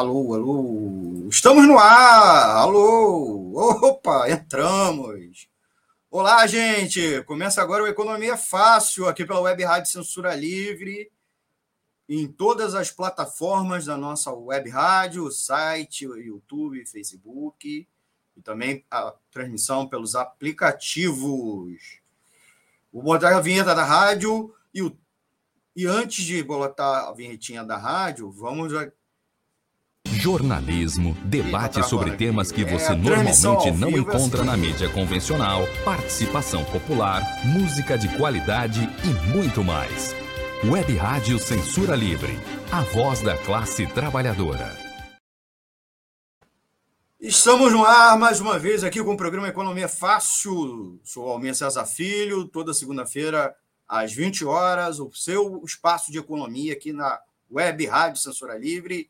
[0.00, 2.56] Alô, alô, estamos no ar!
[2.56, 5.46] Alô, opa, entramos!
[6.10, 7.22] Olá, gente!
[7.24, 11.12] Começa agora o Economia Fácil, aqui pela Web Rádio Censura Livre,
[12.08, 17.86] em todas as plataformas da nossa web rádio, site, YouTube, Facebook,
[18.34, 22.00] e também a transmissão pelos aplicativos.
[22.90, 24.96] Vou botar a vinheta da rádio e, o...
[25.76, 28.72] e antes de botar a vinhetinha da rádio, vamos
[30.08, 37.22] Jornalismo, debate sobre temas que você é, normalmente não encontra na mídia convencional, participação popular,
[37.44, 40.14] música de qualidade e muito mais.
[40.64, 42.38] Web Rádio Censura Livre,
[42.70, 44.76] a voz da classe trabalhadora.
[47.18, 51.00] Estamos no ar mais uma vez aqui com o programa Economia Fácil.
[51.02, 53.54] Sou Almir César Filho, toda segunda-feira
[53.88, 57.18] às 20 horas, o seu espaço de economia aqui na
[57.50, 59.08] Web Rádio Censura Livre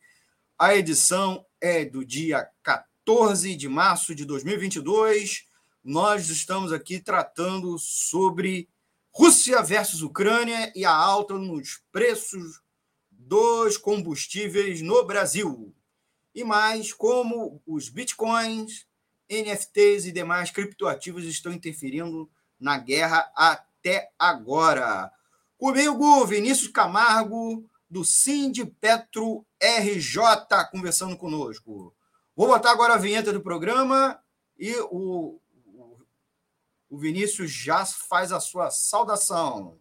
[0.61, 5.47] a edição é do dia 14 de março de 2022.
[5.83, 8.69] Nós estamos aqui tratando sobre
[9.11, 12.61] Rússia versus Ucrânia e a alta nos preços
[13.11, 15.75] dos combustíveis no Brasil.
[16.35, 18.87] E mais, como os bitcoins,
[19.31, 25.11] NFTs e demais criptoativos estão interferindo na guerra até agora.
[25.57, 28.03] Comigo, Vinícius Camargo, do
[28.81, 30.23] Petro RJ
[30.71, 31.93] conversando conosco.
[32.37, 34.19] Vou botar agora a vinheta do programa
[34.57, 35.41] e o,
[35.75, 35.99] o,
[36.89, 39.77] o Vinícius já faz a sua saudação.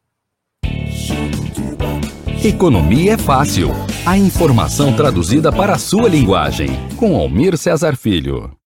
[2.44, 3.68] Economia é fácil.
[4.06, 6.69] A informação traduzida para a sua linguagem.
[6.98, 8.58] Com Almir Cesar Filho.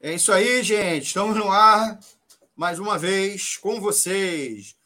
[0.00, 1.06] É isso aí, gente.
[1.06, 1.98] Estamos no ar
[2.54, 4.77] mais uma vez com vocês.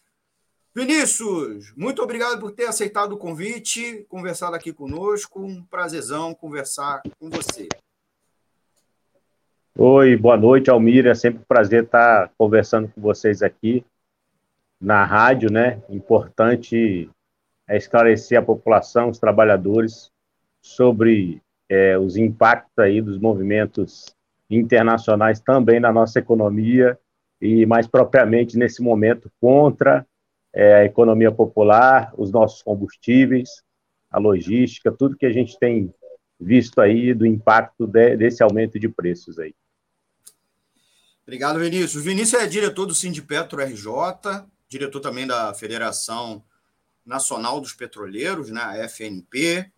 [0.74, 5.44] Vinícius, muito obrigado por ter aceitado o convite, conversado aqui conosco.
[5.44, 7.68] Um prazerzão conversar com você.
[9.76, 11.06] Oi, boa noite, Almir.
[11.06, 13.84] É sempre um prazer estar conversando com vocês aqui
[14.80, 15.82] na rádio, né?
[15.90, 17.10] Importante
[17.68, 20.10] é esclarecer a população, os trabalhadores,
[20.62, 24.16] sobre é, os impactos aí dos movimentos
[24.48, 26.98] internacionais também na nossa economia
[27.40, 30.06] e mais propriamente nesse momento contra
[30.54, 33.48] é, a economia popular, os nossos combustíveis,
[34.10, 35.92] a logística, tudo que a gente tem
[36.38, 39.54] visto aí do impacto de, desse aumento de preços aí.
[41.22, 42.04] Obrigado, Vinícius.
[42.04, 43.86] Vinícius é diretor do Sindipetro RJ,
[44.68, 46.42] diretor também da Federação
[47.06, 49.70] Nacional dos Petroleiros, né, FNP.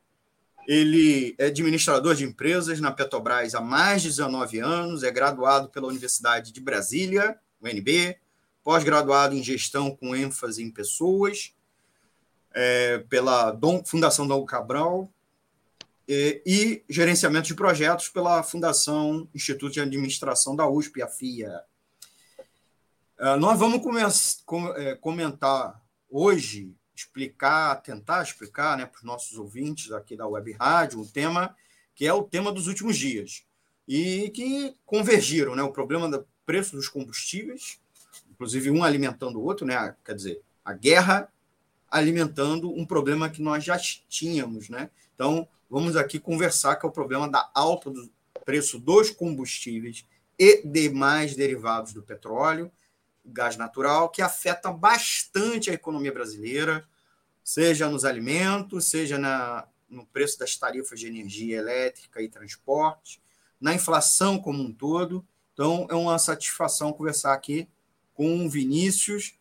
[0.67, 5.87] Ele é administrador de empresas na Petrobras há mais de 19 anos, é graduado pela
[5.87, 8.17] Universidade de Brasília, UNB,
[8.65, 11.55] pós-graduado em gestão com ênfase em pessoas,
[12.53, 15.13] é, pela Dom, Fundação Dom Cabral,
[16.09, 21.63] e, e, gerenciamento de projetos pela Fundação Instituto de Administração da USP, a FIA.
[23.19, 23.83] É, nós vamos
[24.45, 30.53] com, é, comentar hoje, explicar, tentar explicar né, para os nossos ouvintes aqui da Web
[30.53, 31.55] Rádio, um tema
[31.95, 33.45] que é o tema dos últimos dias
[33.87, 37.79] e que convergiram, né, o problema do preço dos combustíveis
[38.35, 39.95] inclusive um alimentando o outro, né?
[40.05, 41.33] Quer dizer, a guerra
[41.89, 44.91] alimentando um problema que nós já tínhamos, né?
[45.15, 48.11] Então, vamos aqui conversar que é o problema da alta do
[48.45, 50.05] preço dos combustíveis
[50.37, 52.71] e demais derivados do petróleo,
[53.25, 56.85] gás natural, que afeta bastante a economia brasileira,
[57.45, 63.23] seja nos alimentos, seja na, no preço das tarifas de energia elétrica e transporte,
[63.61, 65.25] na inflação como um todo.
[65.53, 67.69] Então, é uma satisfação conversar aqui
[68.15, 69.35] com o Vinícius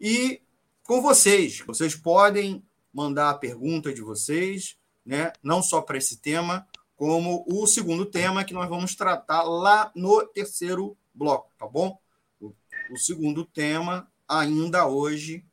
[0.00, 0.42] e
[0.82, 1.60] com vocês.
[1.60, 2.62] Vocês podem
[2.92, 4.76] mandar a pergunta de vocês,
[5.06, 5.32] né?
[5.42, 6.66] não só para esse tema,
[6.96, 11.98] como o segundo tema que nós vamos tratar lá no terceiro bloco, tá bom?
[12.40, 15.44] O, segundo tema, ainda hoje,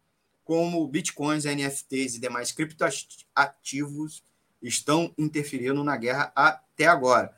[0.44, 4.24] como bitcoins, NFTs e demais criptoativos
[4.62, 7.36] estão interferindo na guerra até agora.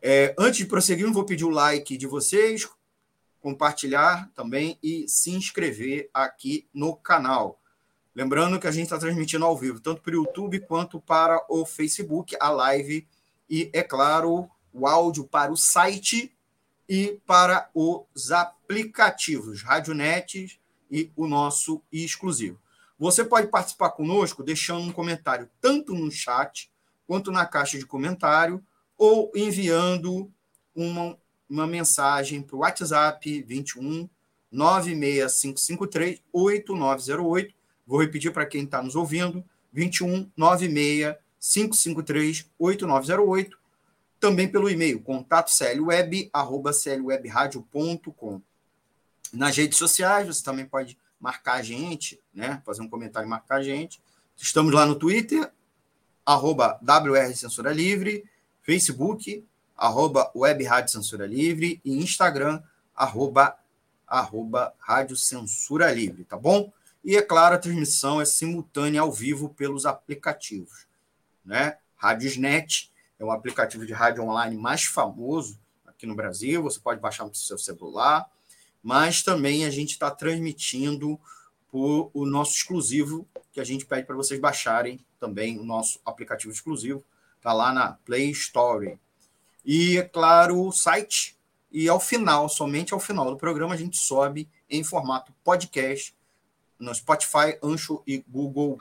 [0.00, 2.68] É, antes de prosseguir, vou pedir o like de vocês,
[3.40, 7.60] compartilhar também e se inscrever aqui no canal.
[8.14, 11.64] Lembrando que a gente está transmitindo ao vivo, tanto para o YouTube quanto para o
[11.64, 13.06] Facebook, a live
[13.48, 16.34] e, é claro, o áudio para o site
[16.88, 20.60] e para os aplicativos, Radionet
[20.90, 22.58] e o nosso exclusivo.
[22.98, 26.70] Você pode participar conosco deixando um comentário tanto no chat
[27.06, 28.64] quanto na caixa de comentário
[28.96, 30.30] ou enviando
[30.74, 31.16] uma
[31.48, 34.08] uma mensagem para o WhatsApp 21
[34.50, 37.54] 96553 8908.
[37.86, 43.56] Vou repetir para quem está nos ouvindo: 21 96553 8908.
[44.20, 48.42] Também pelo e-mail contato clweb@clwebradio.com.
[49.32, 52.62] Nas redes sociais, você também pode marcar a gente, né?
[52.64, 54.00] Fazer um comentário e marcar a gente.
[54.36, 55.52] Estamos lá no Twitter,
[56.24, 58.24] arroba WR Censura Livre,
[58.62, 59.44] Facebook,
[59.78, 62.60] arroba Web Rádio Censura Livre e Instagram,
[62.94, 63.56] arroba,
[64.06, 66.72] arroba Rádio Censura Livre, tá bom?
[67.04, 70.86] E é claro, a transmissão é simultânea ao vivo pelos aplicativos,
[71.44, 71.78] né?
[71.96, 77.24] Rádiosnet é o aplicativo de rádio online mais famoso aqui no Brasil, você pode baixar
[77.24, 78.28] no seu celular,
[78.82, 81.18] mas também a gente está transmitindo
[81.70, 86.52] por o nosso exclusivo, que a gente pede para vocês baixarem também o nosso aplicativo
[86.52, 87.04] exclusivo,
[87.36, 88.98] está lá na Play Store.
[89.68, 91.36] E, é claro, o site.
[91.70, 96.16] E ao final, somente ao final do programa, a gente sobe em formato podcast
[96.78, 98.80] no Spotify, Ancho e Google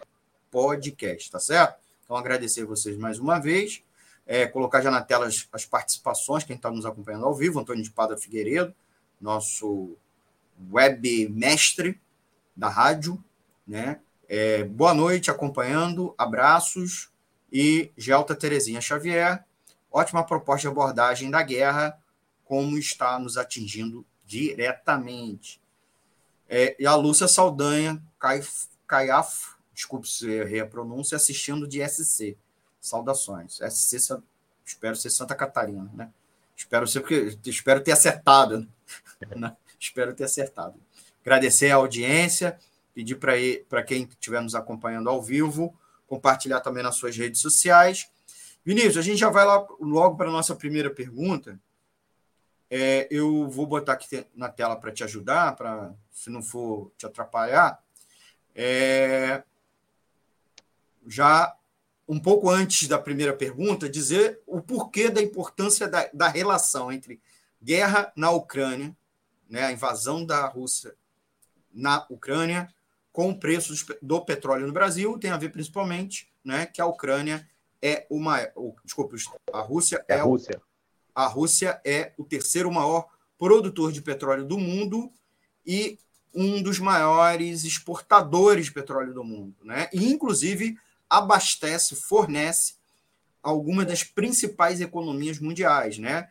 [0.50, 1.76] Podcast, tá certo?
[2.06, 3.84] Então, agradecer vocês mais uma vez.
[4.26, 7.84] É, colocar já na tela as, as participações, quem está nos acompanhando ao vivo, Antônio
[7.84, 8.74] de Padre Figueiredo,
[9.20, 9.98] nosso
[10.72, 12.00] webmestre
[12.56, 13.22] da rádio,
[13.68, 14.00] né?
[14.30, 17.10] É, boa noite, acompanhando, abraços
[17.52, 19.46] e Gelta Terezinha Xavier.
[19.92, 21.98] Ótima proposta de abordagem da guerra,
[22.44, 25.62] como está nos atingindo diretamente.
[26.50, 28.02] É, e a Lúcia Saldanha,
[28.88, 32.38] Caiaf, desculpe se errei a pronúncia, assistindo de SC.
[32.80, 33.60] Saudações.
[33.60, 34.22] SC,
[34.66, 36.12] espero ser Santa Catarina, né?
[36.56, 38.68] Espero ser, porque espero ter acertado.
[39.36, 39.56] Né?
[39.80, 40.80] espero ter acertado.
[41.22, 42.58] Agradecer a audiência,
[42.94, 48.10] pedir para quem estiver nos acompanhando ao vivo, compartilhar também nas suas redes sociais.
[48.68, 51.58] Vinícius, a gente já vai lá, logo para a nossa primeira pergunta.
[52.70, 57.06] É, eu vou botar aqui na tela para te ajudar, para se não for te
[57.06, 57.82] atrapalhar.
[58.54, 59.42] É,
[61.08, 61.56] já
[62.06, 67.22] um pouco antes da primeira pergunta, dizer o porquê da importância da, da relação entre
[67.64, 68.94] guerra na Ucrânia,
[69.50, 70.94] né, a invasão da Rússia
[71.74, 72.68] na Ucrânia
[73.14, 77.48] com o preço do petróleo no Brasil tem a ver principalmente né, que a Ucrânia
[77.82, 78.40] é uma.
[78.84, 79.16] Desculpa,
[79.54, 80.58] a Rússia é, é a Rússia.
[80.58, 83.08] O, a Rússia é o terceiro maior
[83.38, 85.12] produtor de petróleo do mundo
[85.66, 85.98] e
[86.34, 89.90] um dos maiores exportadores de petróleo do mundo, né?
[89.92, 90.78] E inclusive
[91.10, 92.76] abastece, fornece
[93.42, 96.30] algumas das principais economias mundiais, né?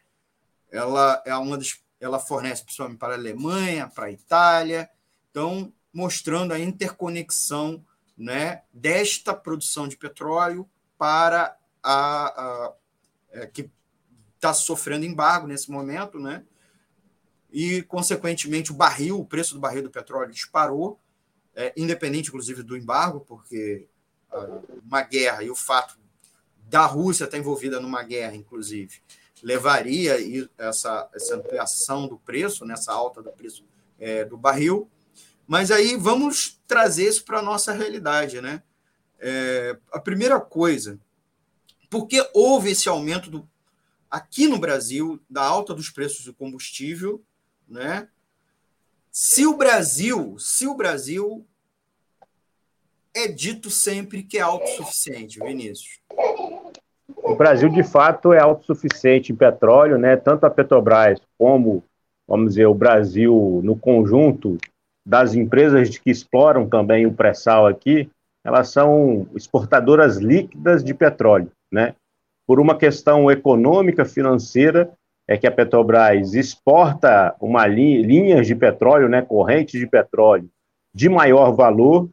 [0.70, 4.88] Ela é uma das, ela fornece principalmente para a Alemanha, para a Itália,
[5.30, 7.84] então, mostrando a interconexão
[8.16, 12.74] né, desta produção de petróleo para a, a
[13.30, 13.70] é, que
[14.34, 16.44] está sofrendo embargo nesse momento, né?
[17.50, 21.00] E, consequentemente, o barril, o preço do barril do petróleo disparou,
[21.54, 23.88] é, independente, inclusive, do embargo, porque
[24.84, 25.98] uma guerra e o fato
[26.68, 29.00] da Rússia estar envolvida numa guerra, inclusive,
[29.42, 30.16] levaria
[30.58, 33.64] essa, essa ampliação do preço, nessa alta do preço
[33.98, 34.90] é, do barril.
[35.46, 38.62] Mas aí vamos trazer isso para a nossa realidade, né?
[39.18, 40.98] É, a primeira coisa,
[41.88, 43.48] por que houve esse aumento do,
[44.10, 47.22] aqui no Brasil da alta dos preços do combustível,
[47.68, 48.08] né?
[49.10, 51.46] Se o Brasil, se o Brasil
[53.14, 56.00] é dito sempre que é autossuficiente, Vinícius.
[57.08, 60.16] O Brasil, de fato, é autossuficiente em petróleo, né?
[60.16, 61.82] Tanto a Petrobras como,
[62.28, 64.58] vamos dizer, o Brasil no conjunto
[65.04, 68.10] das empresas que exploram também o pré-sal aqui,
[68.46, 71.96] elas são exportadoras líquidas de petróleo, né?
[72.46, 74.88] Por uma questão econômica, financeira,
[75.26, 80.48] é que a Petrobras exporta uma linha, linhas de petróleo, né, correntes de petróleo
[80.94, 82.08] de maior valor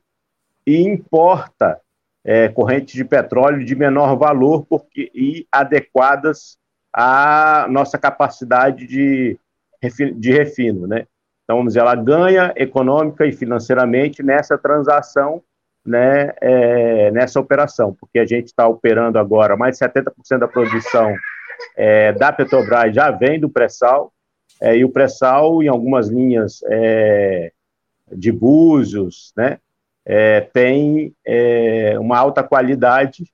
[0.66, 1.80] e importa
[2.26, 6.58] é, correntes de petróleo de menor valor porque, e adequadas
[6.92, 9.38] à nossa capacidade de,
[10.16, 11.06] de refino, né?
[11.44, 15.44] Então, vamos dizer, ela ganha econômica e financeiramente nessa transação,
[15.86, 21.14] né, é, nessa operação, porque a gente está operando agora, mais de 70% da produção
[21.76, 24.14] é, da Petrobras já vem do pré-sal,
[24.62, 27.52] é, e o pré-sal, em algumas linhas é,
[28.12, 29.60] de Búzios, né,
[30.06, 33.26] é, tem é, uma alta qualidade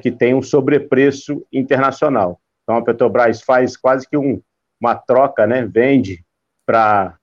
[0.00, 2.40] que tem um sobrepreço internacional.
[2.62, 4.40] Então, a Petrobras faz quase que um,
[4.80, 6.24] uma troca, né, vende
[6.64, 7.18] para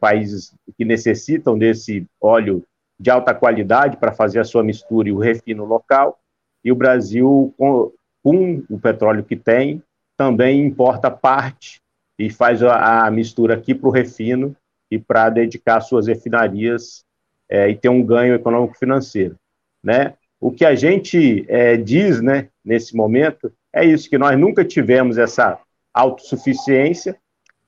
[0.00, 2.64] países que necessitam desse óleo
[2.98, 6.18] de alta qualidade para fazer a sua mistura e o refino local,
[6.64, 9.82] e o Brasil, com, com o petróleo que tem,
[10.16, 11.80] também importa parte
[12.18, 14.56] e faz a, a mistura aqui para o refino
[14.90, 17.04] e para dedicar suas refinarias
[17.48, 19.36] é, e ter um ganho econômico financeiro,
[19.82, 20.14] né?
[20.40, 25.16] O que a gente é, diz, né, nesse momento, é isso que nós nunca tivemos
[25.16, 25.58] essa
[25.92, 27.16] autossuficiência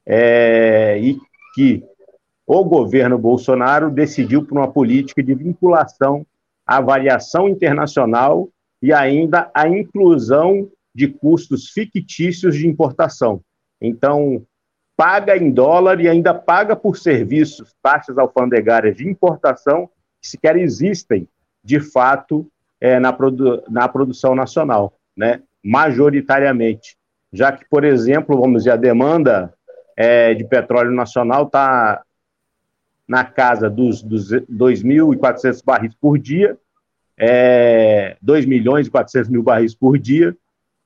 [0.05, 1.19] é, e
[1.55, 1.83] que
[2.47, 6.25] o governo Bolsonaro decidiu por uma política de vinculação
[6.65, 8.49] à variação internacional
[8.81, 13.41] e ainda a inclusão de custos fictícios de importação.
[13.81, 14.43] Então,
[14.97, 19.91] paga em dólar e ainda paga por serviços, taxas alfandegárias de importação
[20.23, 21.29] que sequer existem,
[21.63, 22.47] de fato,
[22.81, 25.43] é, na, produ na produção nacional, né?
[25.65, 26.97] majoritariamente.
[27.33, 29.53] Já que, por exemplo, vamos dizer, a demanda
[29.97, 32.03] é, de petróleo nacional está
[33.09, 36.59] na casa dos, dos 2.400 barris por dia,
[37.19, 40.37] é, 2 milhões e 400 mil barris por dia,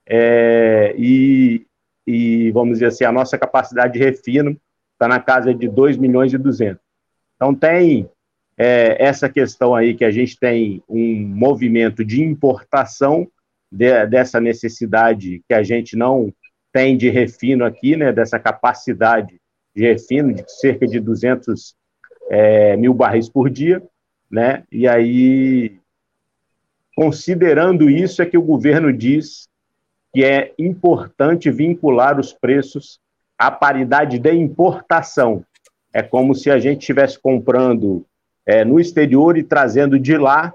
[0.06, 1.66] é, e,
[2.06, 4.56] e, vamos dizer assim, a nossa capacidade de refino
[4.92, 6.80] está na casa de 2 milhões e 200.
[7.36, 8.08] Então, tem
[8.58, 13.26] é, essa questão aí que a gente tem um movimento de importação
[13.72, 16.32] de, dessa necessidade que a gente não
[16.72, 19.40] tem de refino aqui, né, dessa capacidade
[19.74, 21.74] de refino de cerca de 200
[22.30, 23.82] é, mil barris por dia,
[24.30, 25.76] né, e aí,
[26.96, 29.48] considerando isso, é que o governo diz
[30.14, 33.00] que é importante vincular os preços
[33.36, 35.44] à paridade de importação.
[35.92, 38.06] É como se a gente estivesse comprando
[38.46, 40.54] é, no exterior e trazendo de lá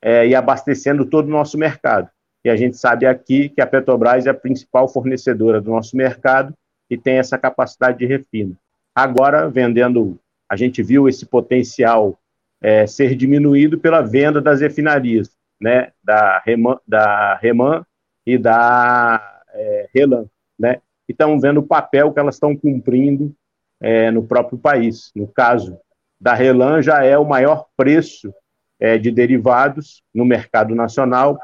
[0.00, 2.08] é, e abastecendo todo o nosso mercado.
[2.44, 6.54] E a gente sabe aqui que a Petrobras é a principal fornecedora do nosso mercado
[6.88, 8.56] e tem essa capacidade de refino.
[8.94, 10.18] Agora, vendendo,
[10.48, 12.18] a gente viu esse potencial
[12.62, 17.84] é, ser diminuído pela venda das refinarias, né, da Reman, da Reman
[18.24, 20.26] e da é, Relan,
[20.58, 20.80] né?
[21.08, 23.34] E estão vendo o papel que elas estão cumprindo
[23.80, 25.12] é, no próprio país.
[25.14, 25.78] No caso
[26.20, 28.34] da Relan, já é o maior preço
[28.80, 31.38] é, de derivados no mercado nacional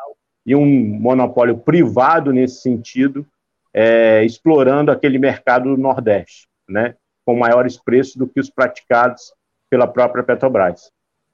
[0.44, 3.24] e um monopólio privado nesse sentido,
[3.72, 6.96] é, explorando aquele mercado do Nordeste, né?
[7.24, 9.32] Com maiores preços do que os praticados
[9.70, 10.90] pela própria Petrobras.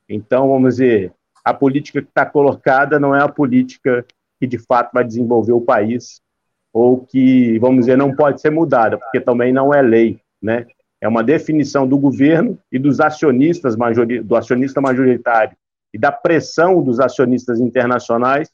[0.08, 1.12] Então, vamos dizer,
[1.44, 4.04] a política que está colocada não é a política
[4.40, 6.20] que de fato vai desenvolver o país,
[6.72, 10.66] ou que, vamos dizer, não pode ser mudada, porque também não é lei, né?
[11.00, 13.76] É uma definição do governo e dos acionistas,
[14.24, 15.56] do acionista majoritário
[15.94, 18.50] e da pressão dos acionistas internacionais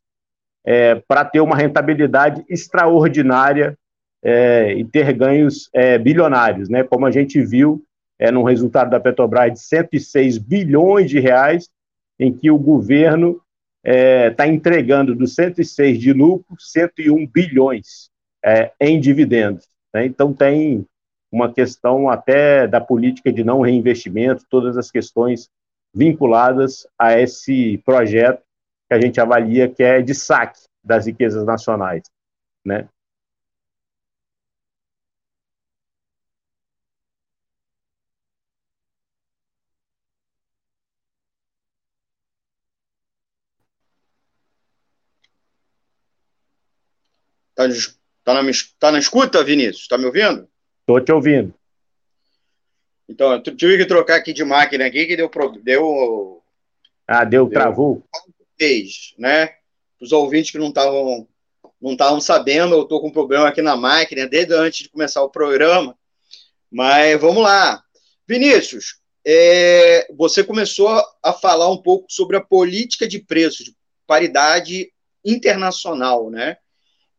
[0.64, 3.76] é, para ter uma rentabilidade extraordinária
[4.24, 6.82] é, e ter ganhos é, bilionários, né?
[6.82, 7.84] Como a gente viu
[8.18, 11.68] é, no resultado da Petrobras de 106 bilhões de reais,
[12.18, 13.40] em que o governo
[13.84, 18.08] está é, tá entregando dos 106 de lucro, 101 bilhões
[18.42, 19.68] é, em dividendos.
[19.92, 20.06] Né?
[20.06, 20.86] Então, tem
[21.30, 25.50] uma questão até da política de não reinvestimento, todas as questões
[25.94, 28.42] vinculadas a esse projeto
[28.88, 32.02] que a gente avalia que é de saque das riquezas nacionais,
[32.64, 32.88] né?
[47.68, 49.88] Tá, tá, na, tá na escuta, Vinícius?
[49.88, 50.49] Tá me ouvindo?
[50.87, 51.54] Tô te ouvindo.
[53.09, 55.30] Então, eu tive que trocar aqui de máquina aqui, que deu...
[55.62, 56.42] deu
[57.06, 58.02] ah, deu, deu travou?
[58.59, 59.54] Fez, né?
[60.00, 61.28] Os ouvintes que não estavam
[61.80, 65.23] não estavam sabendo, eu estou com um problema aqui na máquina desde antes de começar
[65.23, 65.94] o programa.
[66.71, 67.83] Mas vamos lá.
[68.26, 70.88] Vinícius, é, você começou
[71.23, 74.90] a falar um pouco sobre a política de preços, de paridade
[75.23, 76.56] internacional, né?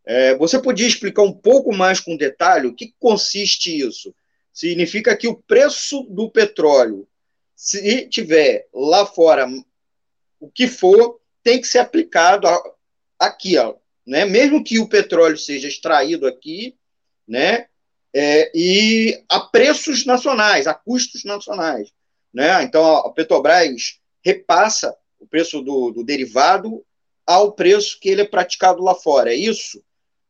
[0.06, 4.14] É, você podia explicar um pouco mais com detalhe o que consiste isso?
[4.54, 7.08] Significa que o preço do petróleo,
[7.56, 9.48] se tiver lá fora
[10.40, 12.48] o que for, tem que ser aplicado
[13.20, 14.26] aqui, ó, né?
[14.26, 16.76] Mesmo que o petróleo seja extraído aqui,
[17.28, 17.68] né?
[18.14, 21.92] É, e a preços nacionais, a custos nacionais,
[22.34, 22.64] né?
[22.64, 26.86] Então a Petrobras repassa o preço do, do derivado
[27.26, 29.84] ao preço que ele é praticado lá fora, é isso?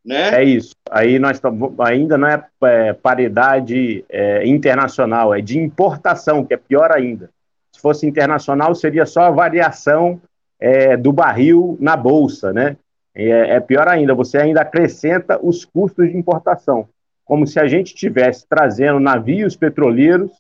[0.06, 0.42] Né?
[0.42, 0.76] É isso.
[0.92, 1.42] Aí nós
[1.80, 7.32] ainda não é, é paridade é, internacional, é de importação, que é pior ainda.
[7.72, 10.22] Se fosse internacional, seria só a variação
[10.60, 12.78] é, do barril na bolsa, né?
[13.16, 16.88] É, é, pior ainda, você ainda acrescenta os custos de importação,
[17.24, 20.32] como se a gente estivesse trazendo navios petroleiros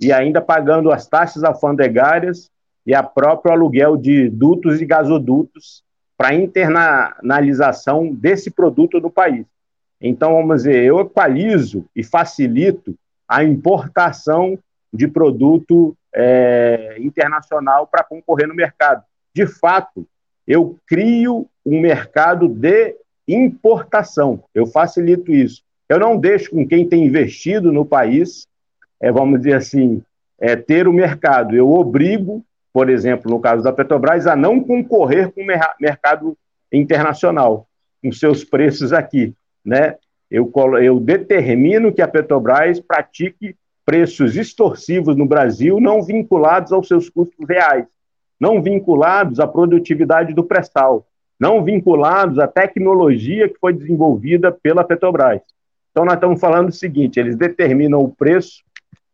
[0.00, 2.50] e ainda pagando as taxas alfandegárias
[2.84, 5.85] e a próprio aluguel de dutos e gasodutos
[6.16, 9.44] para internalização desse produto no país.
[10.00, 12.94] Então, vamos dizer, eu equalizo e facilito
[13.28, 14.58] a importação
[14.92, 19.02] de produto é, internacional para concorrer no mercado.
[19.34, 20.06] De fato,
[20.46, 22.94] eu crio um mercado de
[23.26, 25.62] importação, eu facilito isso.
[25.88, 28.46] Eu não deixo com quem tem investido no país,
[29.00, 30.02] é, vamos dizer assim,
[30.38, 31.54] é, ter o mercado.
[31.54, 32.44] Eu obrigo,
[32.76, 35.46] por exemplo, no caso da Petrobras, a não concorrer com o
[35.80, 36.36] mercado
[36.70, 37.66] internacional,
[38.02, 39.96] com seus preços aqui né?
[40.30, 40.52] Eu,
[40.82, 47.48] eu determino que a Petrobras pratique preços extorsivos no Brasil, não vinculados aos seus custos
[47.48, 47.86] reais,
[48.38, 51.06] não vinculados à produtividade do pré-sal,
[51.40, 55.40] não vinculados à tecnologia que foi desenvolvida pela Petrobras.
[55.90, 58.62] Então, nós estamos falando o seguinte: eles determinam o preço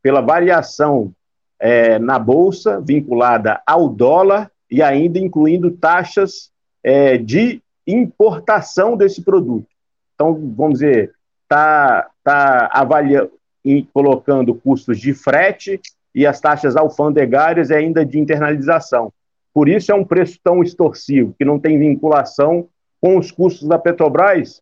[0.02, 1.12] pela variação
[1.62, 6.50] é, na bolsa vinculada ao dólar e ainda incluindo taxas
[6.83, 9.69] é, de importação desse produto.
[10.12, 11.14] Então, vamos dizer,
[11.45, 13.31] está tá avaliando,
[13.95, 15.81] colocando custos de frete
[16.12, 19.12] e as taxas alfandegárias e ainda de internalização.
[19.54, 22.66] Por isso é um preço tão extorsivo, que não tem vinculação
[23.00, 24.61] com os custos da Petrobras,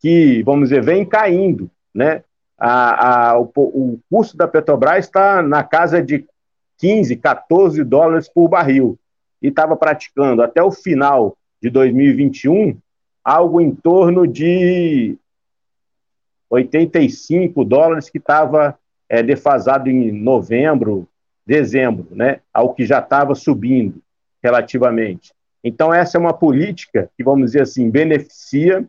[0.00, 1.70] que, vamos dizer, vem caindo.
[1.94, 2.22] Né?
[2.58, 6.26] A, a, o, o custo da Petrobras está na casa de
[6.80, 8.98] 15, 14 dólares por barril.
[9.40, 12.76] E estava praticando até o final de 2021
[13.22, 15.16] algo em torno de
[16.48, 21.06] 85 dólares que estava é, defasado em novembro,
[21.46, 24.02] dezembro, né, ao que já estava subindo
[24.42, 25.32] relativamente.
[25.62, 28.84] Então, essa é uma política que, vamos dizer assim, beneficia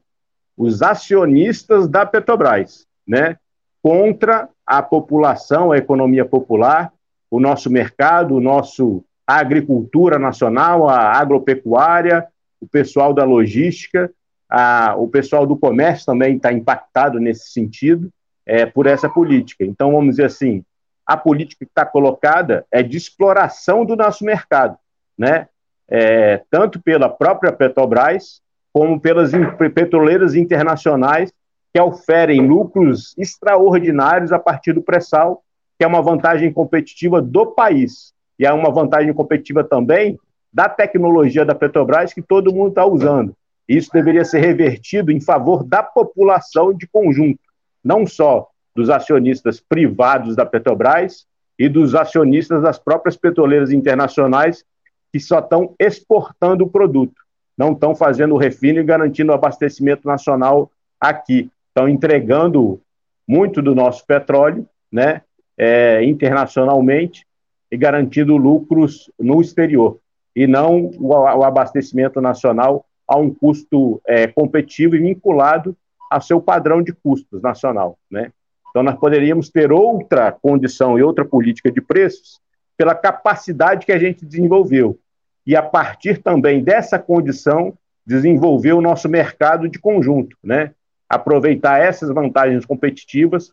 [0.57, 3.37] os acionistas da Petrobras, né,
[3.81, 6.93] contra a população, a economia popular,
[7.31, 12.27] o nosso mercado, o nosso a agricultura nacional, a agropecuária,
[12.59, 14.11] o pessoal da logística,
[14.49, 18.11] a, o pessoal do comércio também está impactado nesse sentido
[18.45, 19.63] é, por essa política.
[19.63, 20.65] Então, vamos dizer assim,
[21.05, 24.77] a política que está colocada é de exploração do nosso mercado,
[25.17, 25.47] né?
[25.87, 28.41] É, tanto pela própria Petrobras,
[28.73, 29.31] como pelas
[29.73, 31.33] petroleiras internacionais,
[31.73, 35.43] que oferem lucros extraordinários a partir do pré-sal,
[35.81, 38.13] que é uma vantagem competitiva do país.
[38.37, 40.15] E é uma vantagem competitiva também
[40.53, 43.35] da tecnologia da Petrobras que todo mundo está usando.
[43.67, 47.39] Isso deveria ser revertido em favor da população de conjunto,
[47.83, 51.25] não só dos acionistas privados da Petrobras
[51.57, 54.63] e dos acionistas das próprias petroleiras internacionais
[55.11, 57.15] que só estão exportando o produto,
[57.57, 61.49] não estão fazendo o refino e garantindo o abastecimento nacional aqui.
[61.69, 62.79] Estão entregando
[63.27, 65.23] muito do nosso petróleo, né,
[65.57, 67.25] é, internacionalmente
[67.71, 69.99] e garantindo lucros no exterior
[70.35, 75.75] e não o, o abastecimento nacional a um custo é, competitivo e vinculado
[76.09, 77.97] a seu padrão de custos nacional.
[78.09, 78.31] Né?
[78.69, 82.39] Então, nós poderíamos ter outra condição e outra política de preços
[82.77, 84.97] pela capacidade que a gente desenvolveu.
[85.45, 87.73] E, a partir também dessa condição,
[88.05, 90.71] desenvolver o nosso mercado de conjunto, né?
[91.07, 93.51] aproveitar essas vantagens competitivas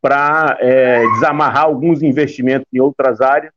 [0.00, 3.52] para é, desamarrar alguns investimentos em outras áreas,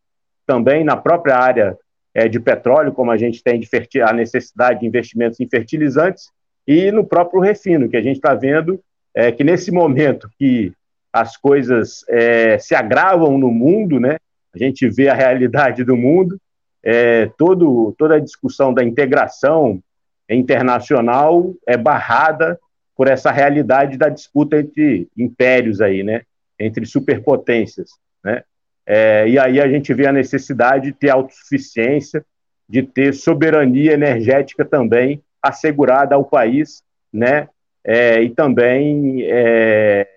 [0.45, 1.77] também na própria área
[2.13, 3.61] é, de petróleo, como a gente tem
[4.03, 6.31] a necessidade de investimentos em fertilizantes,
[6.67, 8.79] e no próprio refino, que a gente está vendo
[9.15, 10.73] é, que nesse momento que
[11.11, 14.17] as coisas é, se agravam no mundo, né,
[14.53, 16.37] a gente vê a realidade do mundo,
[16.83, 19.79] é, todo, toda a discussão da integração
[20.29, 22.59] internacional é barrada
[22.97, 26.23] por essa realidade da disputa entre impérios aí, né,
[26.59, 27.91] entre superpotências,
[28.23, 28.43] né?
[28.89, 32.25] É, e aí a gente vê a necessidade de ter autossuficiência,
[32.67, 36.81] de ter soberania energética também assegurada ao país,
[37.11, 37.49] né?
[37.83, 40.07] É, e também, é,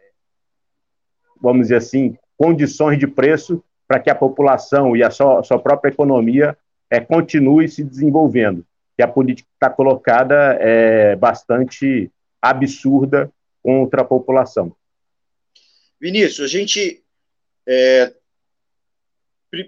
[1.40, 5.90] vamos dizer assim, condições de preço para que a população e a sua, sua própria
[5.90, 6.56] economia
[6.88, 8.64] é, continue se desenvolvendo.
[8.98, 12.10] E a política está colocada é bastante
[12.40, 14.74] absurda contra a população.
[16.00, 17.04] Vinícius, a gente
[17.66, 18.14] é,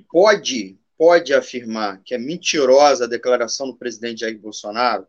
[0.09, 5.07] pode, pode afirmar que é mentirosa a declaração do presidente Jair Bolsonaro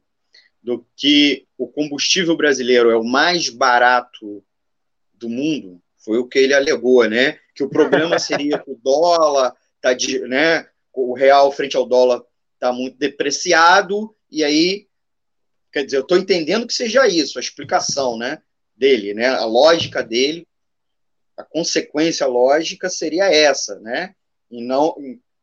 [0.61, 4.43] do que o combustível brasileiro é o mais barato
[5.13, 7.39] do mundo, foi o que ele alegou, né?
[7.55, 12.23] Que o problema seria que o dólar tá de, né, o real frente ao dólar
[12.53, 14.87] está muito depreciado e aí,
[15.73, 18.41] quer dizer, eu estou entendendo que seja isso, a explicação, né,
[18.75, 20.47] dele, né, a lógica dele,
[21.35, 24.15] a consequência lógica seria essa, né?
[24.53, 24.95] e não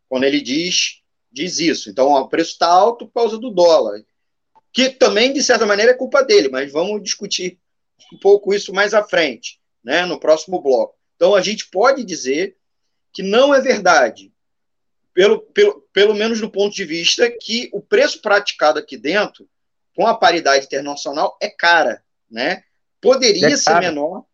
[0.09, 1.01] quando ele diz
[1.33, 1.89] diz isso.
[1.89, 4.03] Então, o preço está alto por causa do dólar,
[4.73, 7.59] que também de certa maneira é culpa dele, mas vamos discutir
[8.13, 10.97] um pouco isso mais à frente, né, no próximo bloco.
[11.15, 12.57] Então, a gente pode dizer
[13.13, 14.33] que não é verdade,
[15.15, 19.49] pelo, pelo, pelo menos do ponto de vista que o preço praticado aqui dentro,
[20.01, 22.63] com a paridade internacional, é cara, né?
[23.03, 24.25] Poderia é ser menor,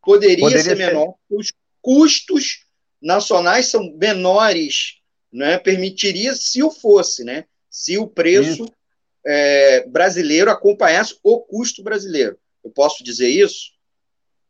[0.00, 2.64] poderia, poderia ser, ser menor, os custos
[3.02, 5.00] nacionais são menores,
[5.32, 5.58] né?
[5.58, 7.44] Permitiria se o fosse, né?
[7.68, 8.72] Se o preço
[9.26, 12.38] é, brasileiro acompanhasse o custo brasileiro.
[12.62, 13.72] Eu posso dizer isso?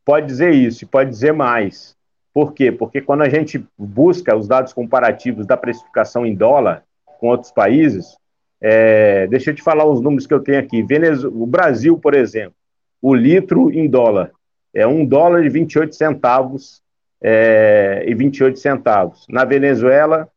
[0.04, 1.96] Pode dizer isso, e pode dizer mais.
[2.34, 2.70] Por quê?
[2.70, 6.84] Porque quando a gente busca os dados comparativos da precificação em dólar
[7.18, 8.14] com outros países,
[8.60, 10.82] é, deixa eu te falar os números que eu tenho aqui.
[10.82, 12.54] Venezuela, o Brasil, por exemplo,
[13.00, 14.30] o litro em dólar
[14.74, 16.82] é um dólar e 28 centavos
[17.22, 19.26] é, e 28 centavos.
[19.28, 20.28] Na Venezuela,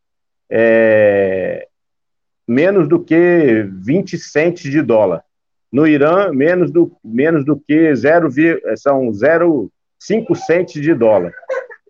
[0.49, 1.67] é,
[2.47, 5.23] menos do que 20 centes de dólar.
[5.71, 8.29] No Irã, menos do, menos do que 0,
[8.77, 11.33] são 0,5 centes de dólar.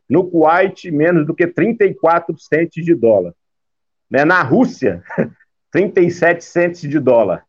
[0.09, 3.33] No Kuwait, menos do que 34 centes de dólar.
[4.09, 4.25] Né?
[4.25, 5.03] Na Rússia,
[5.71, 7.43] 37 centes de dólar.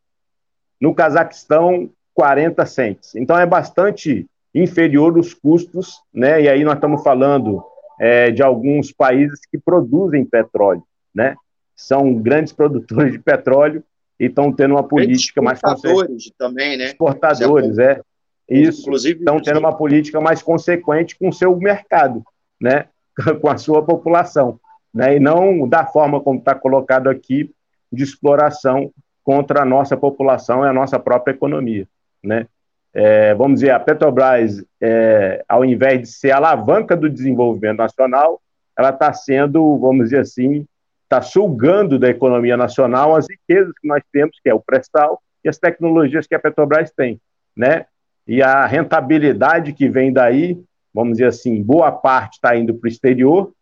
[0.81, 3.15] No Cazaquistão, 40 centes.
[3.15, 6.43] Então é bastante inferior os custos, né?
[6.43, 7.63] E aí nós estamos falando
[7.99, 10.83] é, de alguns países que produzem petróleo,
[11.15, 11.37] né?
[11.77, 13.83] São grandes produtores de petróleo
[14.19, 16.87] e estão tendo uma política mais exportadores também, né?
[16.87, 18.01] Exportadores, é.
[18.49, 18.83] Isso.
[18.83, 22.23] Inclusive, estão tendo uma política mais consequente com o seu mercado,
[22.61, 22.87] né?
[23.41, 24.59] com a sua população,
[24.93, 25.17] né?
[25.17, 27.51] E não da forma como está colocado aqui
[27.93, 31.87] de exploração contra a nossa população e a nossa própria economia,
[32.23, 32.47] né?
[32.93, 38.41] É, vamos dizer, a Petrobras, é, ao invés de ser alavanca do desenvolvimento nacional,
[38.77, 40.67] ela está sendo, vamos dizer assim,
[41.05, 45.49] está sugando da economia nacional as riquezas que nós temos, que é o pré-sal e
[45.49, 47.21] as tecnologias que a Petrobras tem,
[47.57, 47.87] né?
[48.27, 50.61] E a rentabilidade que vem daí,
[50.93, 53.53] vamos dizer assim, boa parte está indo para o exterior,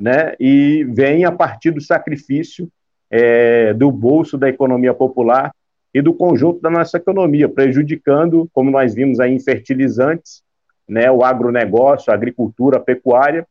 [0.00, 0.34] né?
[0.38, 2.68] E vem a partir do sacrifício
[3.10, 5.52] é, do bolso da economia popular
[5.94, 10.42] e do conjunto da nossa economia, prejudicando, como nós vimos aí fertilizantes,
[10.88, 13.46] né, o agronegócio, a agricultura, a pecuária,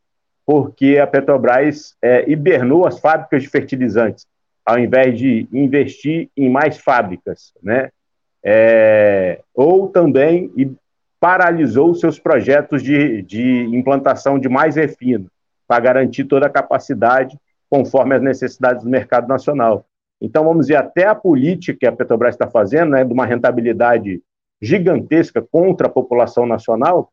[0.46, 4.28] porque a Petrobras é, hibernou as fábricas de fertilizantes,
[4.66, 7.90] ao invés de investir em mais fábricas, né?
[8.44, 10.52] É, ou também
[11.20, 15.26] paralisou seus projetos de, de implantação de mais refino,
[15.68, 17.40] para garantir toda a capacidade
[17.70, 19.86] conforme as necessidades do mercado nacional.
[20.22, 24.22] Então, vamos dizer, até a política que a Petrobras está fazendo, né, de uma rentabilidade
[24.62, 27.12] gigantesca contra a população nacional,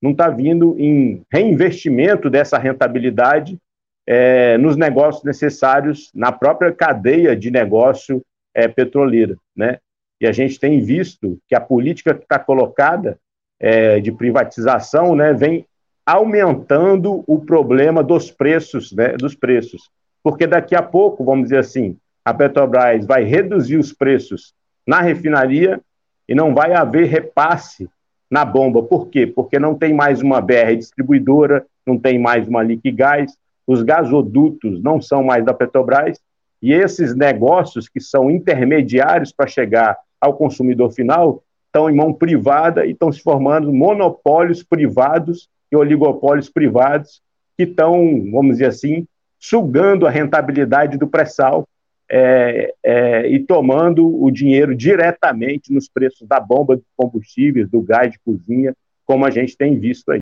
[0.00, 3.58] não está vindo em reinvestimento dessa rentabilidade
[4.06, 8.22] é, nos negócios necessários na própria cadeia de negócio
[8.54, 9.78] é, petroleira, né?
[10.20, 13.18] E a gente tem visto que a política que está colocada
[13.58, 15.66] é, de privatização, né, vem
[16.04, 19.90] aumentando o problema dos preços, né, dos preços,
[20.22, 24.54] porque daqui a pouco, vamos dizer assim, a Petrobras vai reduzir os preços
[24.86, 25.80] na refinaria
[26.28, 27.88] e não vai haver repasse
[28.30, 28.82] na bomba.
[28.82, 29.26] Por quê?
[29.26, 33.36] Porque não tem mais uma BR distribuidora, não tem mais uma Liquigás,
[33.66, 36.18] os gasodutos não são mais da Petrobras,
[36.60, 42.86] e esses negócios que são intermediários para chegar ao consumidor final estão em mão privada
[42.86, 47.22] e estão se formando monopólios privados e oligopólios privados
[47.56, 47.94] que estão,
[48.30, 49.06] vamos dizer assim,
[49.40, 51.66] sugando a rentabilidade do pré-sal
[52.08, 58.12] é, é, e tomando o dinheiro diretamente nos preços da bomba de combustíveis, do gás
[58.12, 60.20] de cozinha, como a gente tem visto aí.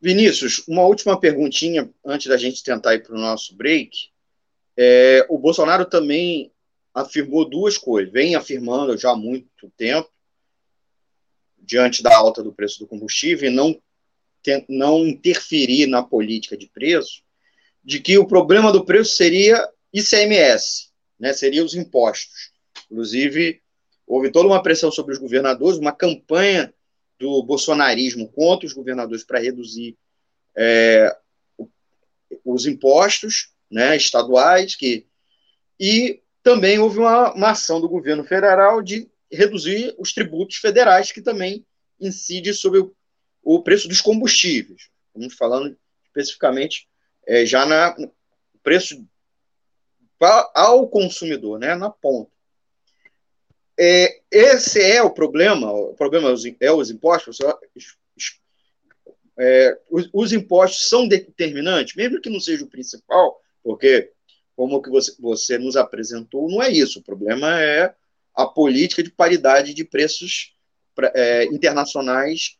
[0.00, 3.90] Vinícius, uma última perguntinha antes da gente tentar ir para o nosso break.
[4.76, 6.52] É, o Bolsonaro também
[6.94, 10.08] afirmou duas coisas, vem afirmando já há muito tempo,
[11.66, 13.78] diante da alta do preço do combustível, e não,
[14.68, 17.22] não interferir na política de preço,
[17.84, 22.52] de que o problema do preço seria ICMS, né, seriam os impostos.
[22.90, 23.60] Inclusive,
[24.06, 26.72] houve toda uma pressão sobre os governadores, uma campanha
[27.18, 29.96] do bolsonarismo contra os governadores para reduzir
[30.56, 31.14] é,
[32.44, 35.06] os impostos né, estaduais, que,
[35.80, 41.20] e também houve uma, uma, ação do governo federal de reduzir os tributos federais, que
[41.20, 41.64] também
[42.00, 42.88] incide sobre
[43.42, 44.88] o, preço dos combustíveis.
[45.06, 46.88] Estamos falando especificamente
[47.26, 47.96] é, já na
[48.62, 49.06] preço
[50.54, 52.30] ao consumidor, né, na ponta.
[53.78, 57.38] É, esse é o problema, o problema é os impostos,
[59.38, 64.10] é, os, os, impostos são determinantes, mesmo que não seja o principal, porque,
[64.56, 67.94] como que você, você nos apresentou, não é isso, o problema é
[68.36, 70.54] a política de paridade de preços
[71.14, 72.58] é, internacionais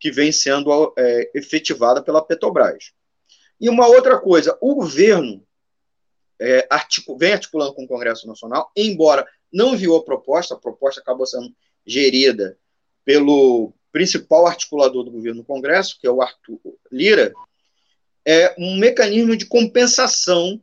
[0.00, 2.92] que vem sendo é, efetivada pela Petrobras.
[3.60, 5.46] E uma outra coisa, o governo
[6.40, 11.00] é, articu vem articulando com o Congresso Nacional, embora não enviou a proposta, a proposta
[11.00, 11.54] acabou sendo
[11.86, 12.58] gerida
[13.04, 16.58] pelo principal articulador do governo no Congresso, que é o Arthur
[16.90, 17.32] Lira,
[18.24, 20.60] é um mecanismo de compensação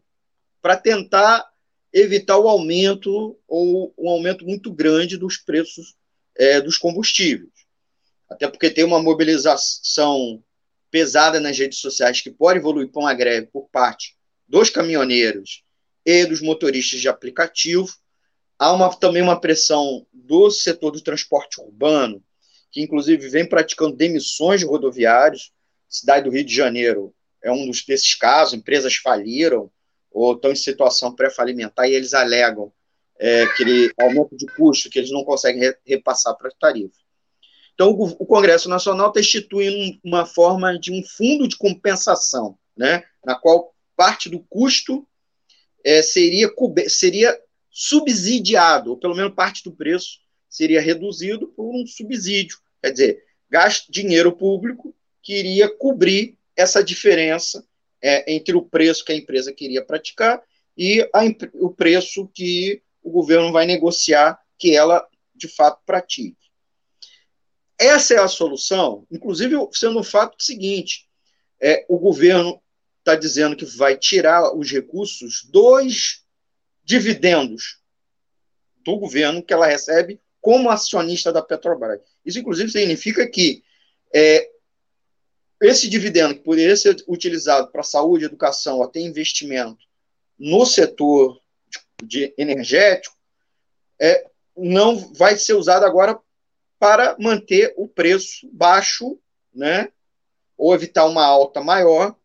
[0.61, 1.48] para tentar
[1.91, 5.95] evitar o aumento ou um aumento muito grande dos preços
[6.35, 7.51] é, dos combustíveis.
[8.29, 10.43] Até porque tem uma mobilização
[10.91, 14.15] pesada nas redes sociais que pode evoluir para uma greve por parte
[14.47, 15.63] dos caminhoneiros
[16.05, 17.87] e dos motoristas de aplicativo.
[18.57, 22.23] Há uma, também uma pressão do setor do transporte urbano,
[22.71, 25.51] que inclusive vem praticando demissões de rodoviários.
[25.87, 29.71] cidade do Rio de Janeiro é um dos desses casos, empresas faliram
[30.11, 32.71] ou estão em situação pré-falimentar e eles alegam
[33.19, 36.95] é, que ele, aumento de custo que eles não conseguem re, repassar para a tarifa.
[37.73, 43.03] Então, o, o Congresso Nacional está instituindo uma forma de um fundo de compensação, né,
[43.25, 45.05] na qual parte do custo
[45.83, 46.49] é, seria,
[46.87, 50.19] seria subsidiado, ou pelo menos parte do preço
[50.49, 52.57] seria reduzido por um subsídio.
[52.81, 57.65] Quer dizer, gasto dinheiro público que iria cobrir essa diferença
[58.01, 60.41] é, entre o preço que a empresa queria praticar
[60.77, 61.21] e a,
[61.55, 66.37] o preço que o governo vai negociar que ela, de fato, pratique.
[67.77, 71.07] Essa é a solução, inclusive sendo o fato seguinte:
[71.61, 72.61] é, o governo
[72.99, 76.23] está dizendo que vai tirar os recursos dos
[76.83, 77.79] dividendos
[78.83, 82.01] do governo que ela recebe como acionista da Petrobras.
[82.25, 83.63] Isso, inclusive, significa que
[84.13, 84.49] é,
[85.61, 89.85] esse dividendo que poderia ser utilizado para saúde, educação, até investimento
[90.37, 91.41] no setor
[92.01, 93.15] de, energético,
[93.99, 96.17] é, não vai ser usado agora
[96.79, 99.19] para manter o preço baixo,
[99.53, 99.91] né,
[100.57, 102.15] ou evitar uma alta maior.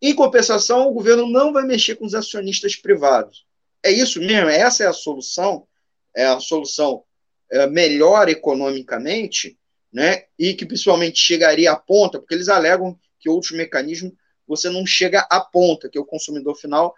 [0.00, 3.44] Em compensação, o governo não vai mexer com os acionistas privados.
[3.82, 5.66] É isso mesmo, essa é a solução,
[6.14, 7.02] é a solução
[7.50, 9.58] é, melhor economicamente,
[9.92, 14.12] né, e que principalmente chegaria à ponta, porque eles alegam que outros mecanismos
[14.46, 16.94] você não chega à ponta, que é o consumidor final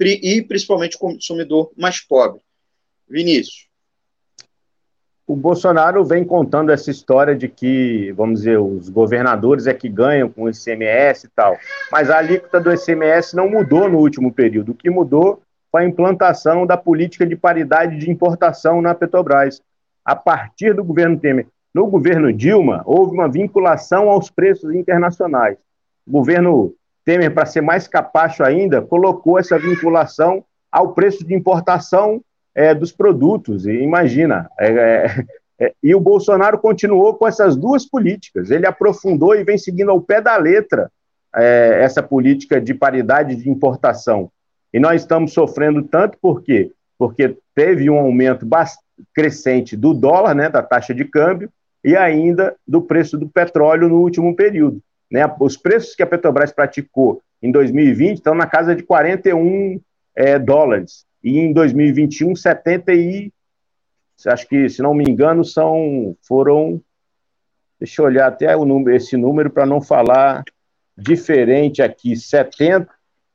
[0.00, 2.40] e principalmente o consumidor mais pobre.
[3.08, 3.66] Vinícius.
[5.26, 10.30] O Bolsonaro vem contando essa história de que, vamos dizer, os governadores é que ganham
[10.30, 11.56] com o ICMS e tal.
[11.90, 14.70] Mas a alíquota do ICMS não mudou no último período.
[14.70, 19.60] O que mudou foi a implantação da política de paridade de importação na Petrobras.
[20.04, 21.48] A partir do governo Temer.
[21.76, 25.58] No governo Dilma, houve uma vinculação aos preços internacionais.
[26.06, 26.72] O governo
[27.04, 32.22] Temer, para ser mais capacho ainda, colocou essa vinculação ao preço de importação
[32.54, 33.66] é, dos produtos.
[33.66, 35.24] E imagina, é, é,
[35.60, 38.50] é, e o Bolsonaro continuou com essas duas políticas.
[38.50, 40.90] Ele aprofundou e vem seguindo ao pé da letra
[41.36, 44.30] é, essa política de paridade de importação.
[44.72, 46.72] E nós estamos sofrendo tanto por quê?
[46.98, 48.48] Porque teve um aumento
[49.12, 51.50] crescente do dólar, né, da taxa de câmbio,
[51.86, 54.82] e ainda do preço do petróleo no último período.
[55.08, 55.20] Né?
[55.38, 59.80] Os preços que a Petrobras praticou em 2020 estão na casa de 41
[60.16, 63.32] é, dólares, e em 2021, 70 e
[64.26, 66.82] acho que, se não me engano, são foram
[67.78, 70.42] deixa eu olhar até o número, esse número para não falar
[70.96, 72.90] diferente aqui, 70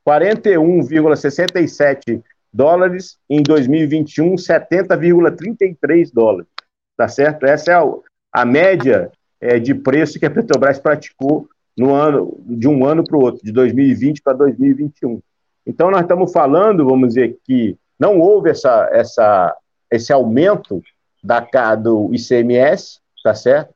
[0.06, 6.52] 41,67 dólares em 2021, 70,33 dólares.
[6.98, 7.46] Tá certo?
[7.46, 7.86] Essa é a,
[8.32, 13.18] a média é, de preço que a Petrobras praticou no ano, de um ano para
[13.18, 15.22] o outro, de 2020 para 2021.
[15.66, 19.56] Então, nós estamos falando, vamos dizer, que não houve essa, essa,
[19.92, 20.82] esse aumento
[21.24, 23.74] da, do ICMS, tá certo?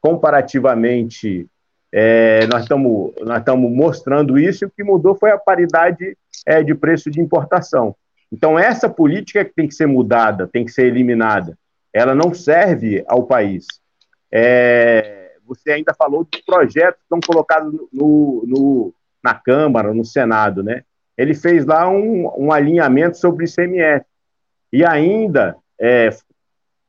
[0.00, 1.46] Comparativamente,
[1.92, 6.16] é, nós estamos nós estamos mostrando isso e o que mudou foi a paridade
[6.46, 7.94] é, de preço de importação.
[8.32, 11.56] Então, essa política que tem que ser mudada, tem que ser eliminada.
[11.92, 13.66] Ela não serve ao país.
[14.32, 20.62] É, você ainda falou de projetos que estão colocados no, no, na Câmara, no Senado,
[20.62, 20.82] né?
[21.16, 24.04] Ele fez lá um, um alinhamento sobre o ICMS.
[24.72, 26.10] E ainda, é,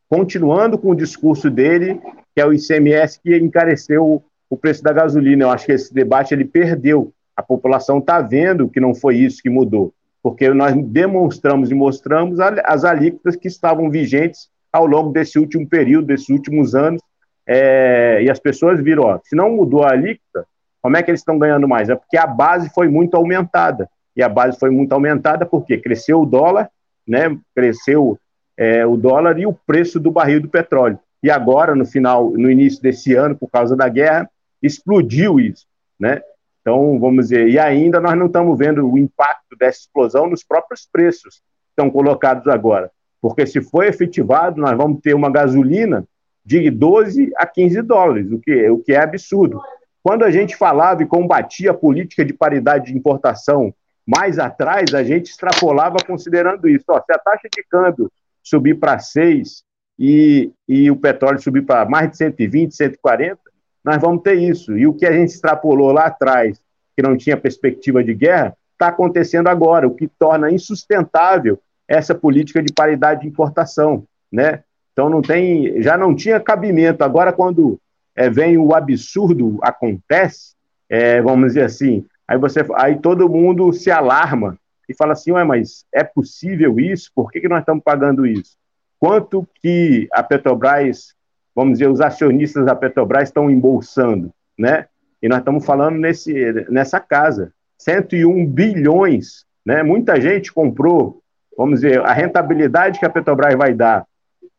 [0.09, 2.01] continuando com o discurso dele,
[2.35, 5.45] que é o ICMS que encareceu o preço da gasolina.
[5.45, 7.13] Eu acho que esse debate ele perdeu.
[7.35, 12.39] A população está vendo que não foi isso que mudou, porque nós demonstramos e mostramos
[12.39, 17.01] as alíquotas que estavam vigentes ao longo desse último período, desses últimos anos,
[17.47, 20.45] é, e as pessoas viram, ó, se não mudou a alíquota,
[20.81, 21.89] como é que eles estão ganhando mais?
[21.89, 23.89] É porque a base foi muito aumentada.
[24.15, 26.69] E a base foi muito aumentada porque cresceu o dólar,
[27.07, 27.37] né?
[27.55, 28.19] Cresceu
[28.57, 30.99] é, o dólar e o preço do barril do petróleo.
[31.23, 34.29] e agora, no final, no início desse ano, por causa da guerra,
[34.61, 35.65] explodiu isso,
[35.99, 36.21] né?
[36.61, 40.87] Então, vamos dizer, e ainda nós não estamos vendo o impacto dessa explosão nos próprios
[40.91, 42.91] preços que estão colocados agora.
[43.21, 46.05] Porque se for efetivado, nós vamos ter uma gasolina
[46.47, 49.61] de 12 a 15 dólares, o que, o que é absurdo.
[50.01, 53.73] Quando a gente falava e combatia a política de paridade de importação
[54.07, 56.85] mais atrás, a gente extrapolava considerando isso.
[56.87, 58.09] Ó, se a taxa de câmbio
[58.41, 59.61] subir para 6
[59.99, 63.37] e, e o petróleo subir para mais de 120, 140,
[63.83, 64.77] nós vamos ter isso.
[64.77, 66.61] E o que a gente extrapolou lá atrás,
[66.95, 72.63] que não tinha perspectiva de guerra, está acontecendo agora, o que torna insustentável essa política
[72.63, 74.63] de paridade de importação, né?
[74.97, 77.03] Então não tem, já não tinha cabimento.
[77.03, 77.79] Agora, quando
[78.15, 80.55] é, vem o absurdo acontece,
[80.89, 84.57] é, vamos dizer assim, aí você, aí todo mundo se alarma
[84.89, 87.11] e fala assim, ué, mas é possível isso?
[87.13, 88.57] Por que, que nós estamos pagando isso?
[88.99, 91.15] Quanto que a Petrobras
[91.57, 94.85] vamos dizer, os acionistas da Petrobras estão embolsando, né?
[95.19, 96.31] E nós estamos falando nesse,
[96.69, 99.81] nessa casa, 101 bilhões, né?
[99.81, 101.19] Muita gente comprou,
[101.57, 104.05] vamos dizer, a rentabilidade que a Petrobras vai dar,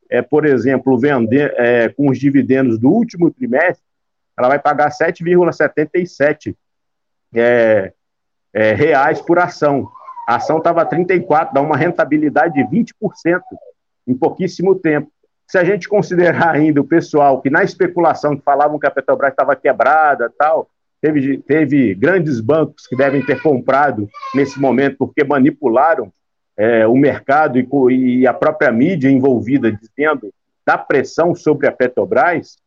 [0.09, 3.85] é, por exemplo, vender é, com os dividendos do último trimestre,
[4.37, 6.55] ela vai pagar 7,77
[7.35, 7.93] é,
[8.53, 9.89] é, reais por ação.
[10.27, 13.41] A ação estava 34, dá uma rentabilidade de 20%
[14.07, 15.11] em pouquíssimo tempo.
[15.47, 19.31] Se a gente considerar ainda o pessoal que na especulação que falavam que a Petrobras
[19.31, 26.13] estava quebrada tal, teve, teve grandes bancos que devem ter comprado nesse momento porque manipularam
[26.59, 30.35] é, o mercado e, e a própria mídia envolvida dizendo
[30.67, 32.59] da pressão sobre a Petrobras,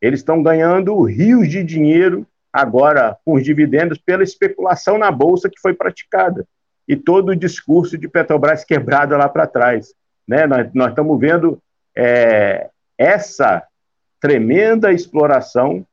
[0.00, 5.60] eles estão ganhando rios de dinheiro agora com os dividendos pela especulação na bolsa que
[5.60, 6.46] foi praticada
[6.88, 9.94] e todo o discurso de Petrobras quebrada lá para trás.
[10.26, 10.46] Né?
[10.46, 11.58] Nós, nós estamos vendo
[11.94, 13.62] é, essa
[14.20, 15.86] tremenda exploração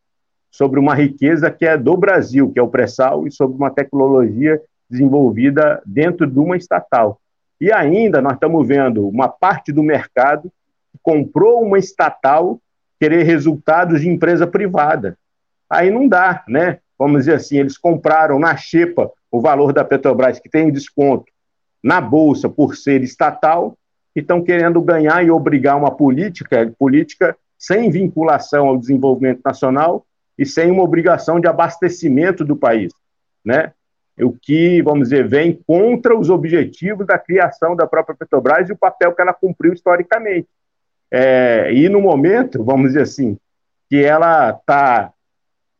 [0.49, 4.61] sobre uma riqueza que é do Brasil, que é o pré-sal, e sobre uma tecnologia
[4.89, 7.20] desenvolvida dentro de uma estatal.
[7.61, 10.51] E ainda nós estamos vendo uma parte do mercado
[10.91, 12.59] que comprou uma estatal
[12.99, 15.15] querer resultados de empresa privada.
[15.69, 16.79] Aí não dá, né?
[16.97, 21.31] Vamos dizer assim, eles compraram na Xepa o valor da Petrobras, que tem desconto
[21.83, 23.77] na Bolsa por ser estatal,
[24.11, 30.03] que estão querendo ganhar e obrigar uma política, política sem vinculação ao desenvolvimento nacional
[30.35, 32.91] e sem uma obrigação de abastecimento do país,
[33.45, 33.71] né?
[34.21, 38.77] O que, vamos dizer, vem contra os objetivos da criação da própria Petrobras e o
[38.77, 40.47] papel que ela cumpriu historicamente.
[41.09, 43.37] É, e no momento, vamos dizer assim,
[43.89, 45.11] que ela está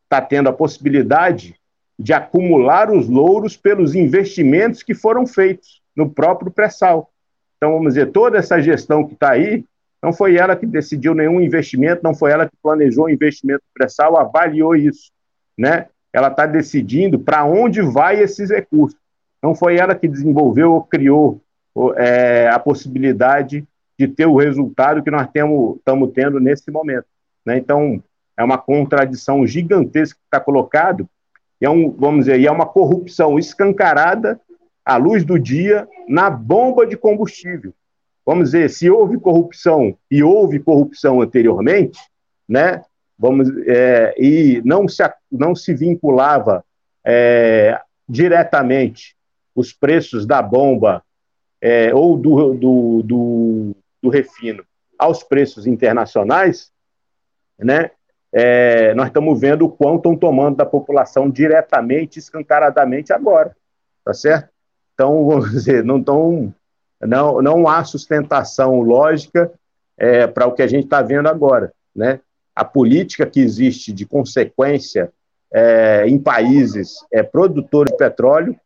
[0.08, 1.54] tá tendo a possibilidade
[1.98, 7.10] de acumular os louros pelos investimentos que foram feitos no próprio pré-sal.
[7.56, 9.64] Então, vamos dizer, toda essa gestão que está aí,
[10.02, 14.18] não foi ela que decidiu nenhum investimento, não foi ela que planejou o investimento pré-sal,
[14.18, 15.12] avaliou isso,
[15.56, 15.86] né?
[16.12, 18.98] Ela está decidindo para onde vai esses recursos.
[19.42, 21.40] Não foi ela que desenvolveu ou criou
[21.96, 23.66] é, a possibilidade
[23.98, 27.06] de ter o resultado que nós estamos tendo nesse momento.
[27.44, 27.56] Né?
[27.56, 28.02] Então,
[28.36, 31.08] é uma contradição gigantesca que está colocado,
[31.60, 34.40] é um, vamos dizer, é uma corrupção escancarada
[34.84, 37.72] à luz do dia na bomba de combustível.
[38.24, 41.98] Vamos dizer, se houve corrupção e houve corrupção anteriormente,
[42.48, 42.82] né?
[43.22, 46.64] Vamos é, e não se não se vinculava
[47.06, 49.14] é, diretamente
[49.54, 51.04] os preços da bomba
[51.60, 54.64] é, ou do, do, do, do, refino
[54.98, 56.72] aos preços internacionais,
[57.56, 57.92] né?
[58.32, 63.54] É, nós estamos vendo o quão estão tomando da população diretamente, escancaradamente agora,
[64.04, 64.48] tá certo?
[64.94, 66.52] Então, vamos dizer, não, tão,
[67.00, 69.52] não, não há sustentação lógica
[69.96, 71.72] é, para o que a gente está vendo agora.
[71.94, 72.18] Né?
[72.54, 75.12] A política que existe de consequência
[75.52, 78.56] é, em países é, produtores de petróleo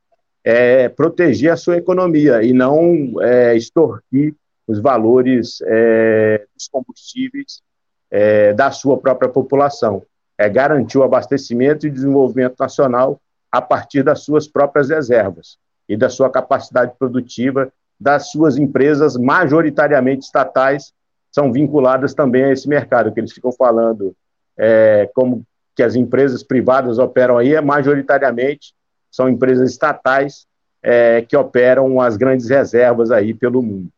[0.44, 4.34] é proteger a sua economia e não é, extorquir
[4.66, 7.62] os valores é, dos combustíveis
[8.10, 10.04] é, da sua própria população.
[10.38, 13.20] É garantir o abastecimento e desenvolvimento nacional
[13.50, 15.56] a partir das suas próprias reservas
[15.88, 20.92] e da sua capacidade produtiva das suas empresas, majoritariamente estatais,
[21.36, 24.16] são vinculadas também a esse mercado, que eles ficam falando
[24.56, 28.74] é, como que as empresas privadas operam aí, é majoritariamente
[29.10, 30.46] são empresas estatais
[30.82, 33.92] é, que operam as grandes reservas aí pelo mundo.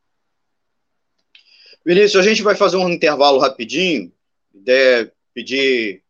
[1.87, 4.13] Vinícius, a gente vai fazer um intervalo rapidinho,
[4.53, 6.03] de pedir,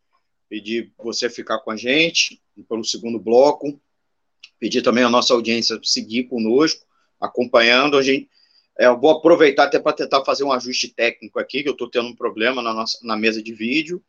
[0.49, 3.79] pedir você ficar com a gente pelo segundo bloco,
[4.59, 6.83] pedir também a nossa audiência seguir conosco,
[7.21, 7.97] acompanhando.
[7.97, 8.27] A gente,
[8.79, 11.89] É, eu vou aproveitar até para tentar fazer um ajuste técnico aqui, que eu estou
[11.89, 14.01] tendo um problema na, nossa, na mesa de vídeo.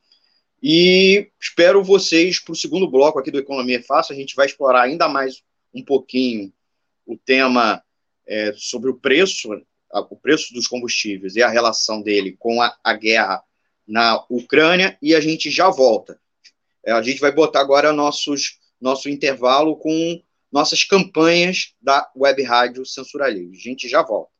[0.63, 4.15] E espero vocês para o segundo bloco aqui do Economia é Fácil.
[4.15, 5.43] A gente vai explorar ainda mais
[5.75, 6.53] um pouquinho
[7.05, 7.83] o tema
[8.29, 9.49] é, sobre o preço,
[9.93, 13.43] o preço dos combustíveis e a relação dele com a, a guerra
[13.89, 14.97] na Ucrânia.
[15.03, 16.21] E a gente já volta.
[16.87, 22.87] É, a gente vai botar agora nossos, nosso intervalo com nossas campanhas da Web Rádio
[22.87, 23.57] Censura Livre.
[23.57, 24.40] A gente já volta.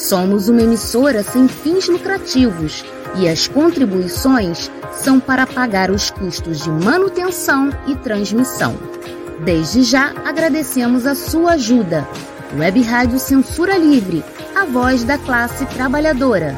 [0.00, 2.82] Somos uma emissora sem fins lucrativos
[3.20, 8.74] e as contribuições são para pagar os custos de manutenção e transmissão.
[9.44, 12.08] Desde já agradecemos a sua ajuda.
[12.58, 14.24] Web Rádio Censura Livre,
[14.56, 16.56] a voz da classe trabalhadora.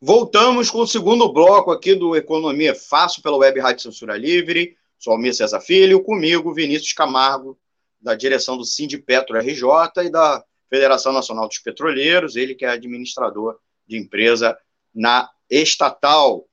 [0.00, 4.74] Voltamos com o segundo bloco aqui do Economia Fácil pela Web Rádio Censura Livre.
[4.98, 7.58] Sou Almir César Filho, comigo Vinícius Camargo,
[8.00, 13.58] da direção do Sindipetro RJ e da Federação Nacional dos Petroleiros, ele que é administrador
[13.86, 14.58] de empresa
[14.94, 16.46] na estatal,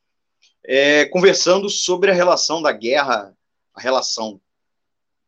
[0.63, 3.35] é, conversando sobre a relação da guerra,
[3.73, 4.39] a relação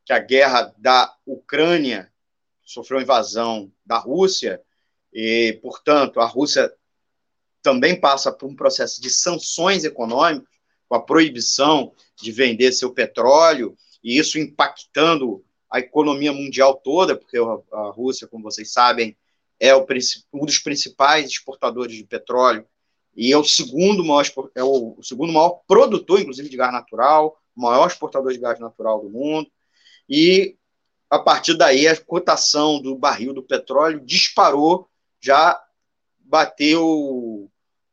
[0.05, 2.11] que a guerra da Ucrânia
[2.63, 4.61] sofreu invasão da Rússia,
[5.13, 6.73] e, portanto, a Rússia
[7.61, 10.47] também passa por um processo de sanções econômicas,
[10.87, 17.37] com a proibição de vender seu petróleo, e isso impactando a economia mundial toda, porque
[17.37, 19.17] a Rússia, como vocês sabem,
[19.59, 19.85] é o,
[20.33, 22.65] um dos principais exportadores de petróleo
[23.15, 27.87] e é o segundo maior, é o segundo maior produtor, inclusive, de gás natural, maior
[27.87, 29.49] exportador de gás natural do mundo.
[30.07, 30.55] E
[31.09, 34.87] a partir daí a cotação do barril do petróleo disparou,
[35.19, 35.59] já
[36.19, 37.49] bateu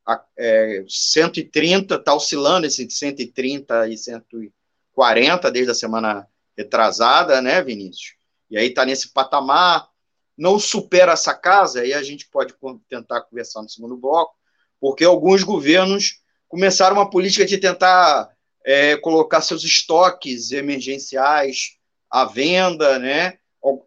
[0.07, 8.15] a, é, 130, está oscilando esse 130 e 140 desde a semana retrasada, né, Vinícius?
[8.51, 9.89] E aí está nesse patamar,
[10.37, 12.55] não supera essa casa, aí a gente pode
[12.89, 14.35] tentar conversar no segundo bloco,
[14.81, 18.29] porque alguns governos começaram uma política de tentar
[18.65, 21.77] é, colocar seus estoques emergenciais
[22.11, 23.39] à venda, né?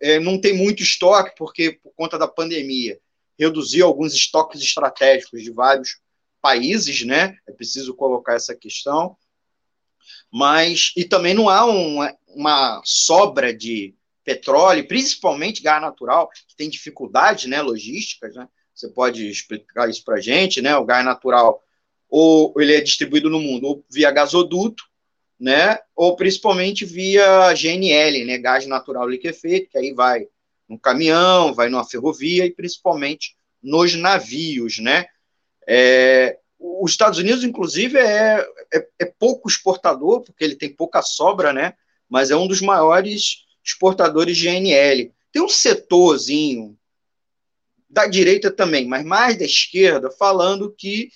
[0.01, 2.99] É, não tem muito estoque, porque por conta da pandemia
[3.37, 5.99] reduziu alguns estoques estratégicos de vários
[6.41, 7.37] países, né?
[7.47, 9.15] É preciso colocar essa questão.
[10.31, 16.69] Mas, e também não há um, uma sobra de petróleo, principalmente gás natural, que tem
[16.69, 18.47] dificuldades né, logísticas, né?
[18.75, 20.75] Você pode explicar isso para a gente, né?
[20.77, 21.63] O gás natural,
[22.09, 24.83] ou ele é distribuído no mundo ou via gasoduto,
[25.39, 25.79] né?
[25.95, 28.37] Ou principalmente via GNL, né?
[28.37, 30.27] Gás natural liquefeito, que aí vai
[30.67, 35.05] no caminhão, vai numa ferrovia e principalmente nos navios, né?
[35.67, 41.53] É, os Estados Unidos, inclusive, é, é, é, pouco exportador, porque ele tem pouca sobra,
[41.53, 41.73] né?
[42.09, 45.13] Mas é um dos maiores exportadores de GNL.
[45.31, 46.77] Tem um setorzinho
[47.89, 51.09] da direita também, mas mais da esquerda, falando que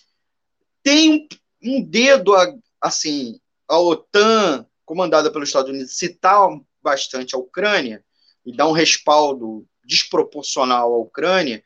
[0.83, 1.27] tem
[1.63, 2.33] um, um dedo,
[2.79, 6.49] assim, a OTAN, comandada pelos Estados Unidos, citar
[6.81, 8.03] bastante a Ucrânia
[8.45, 11.63] e dar um respaldo desproporcional à Ucrânia,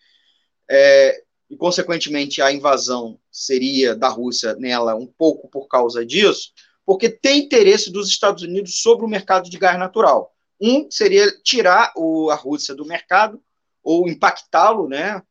[0.69, 6.51] é, e, consequentemente, a invasão seria da Rússia nela um pouco por causa disso,
[6.85, 10.33] porque tem interesse dos Estados Unidos sobre o mercado de gás natural.
[10.59, 13.41] Um seria tirar o, a Rússia do mercado
[13.83, 15.21] ou impactá-lo, né?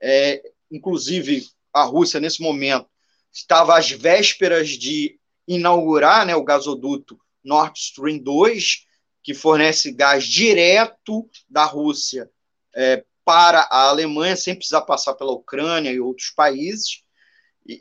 [0.00, 2.88] É, inclusive, a Rússia, nesse momento,
[3.32, 8.86] estava às vésperas de inaugurar né, o gasoduto Nord Stream 2,
[9.22, 12.30] que fornece gás direto da Rússia
[12.74, 17.04] é, para a Alemanha, sem precisar passar pela Ucrânia e outros países,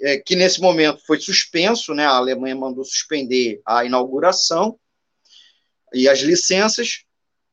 [0.04, 4.80] é, que nesse momento foi suspenso, né, a Alemanha mandou suspender a inauguração
[5.92, 7.04] e as licenças.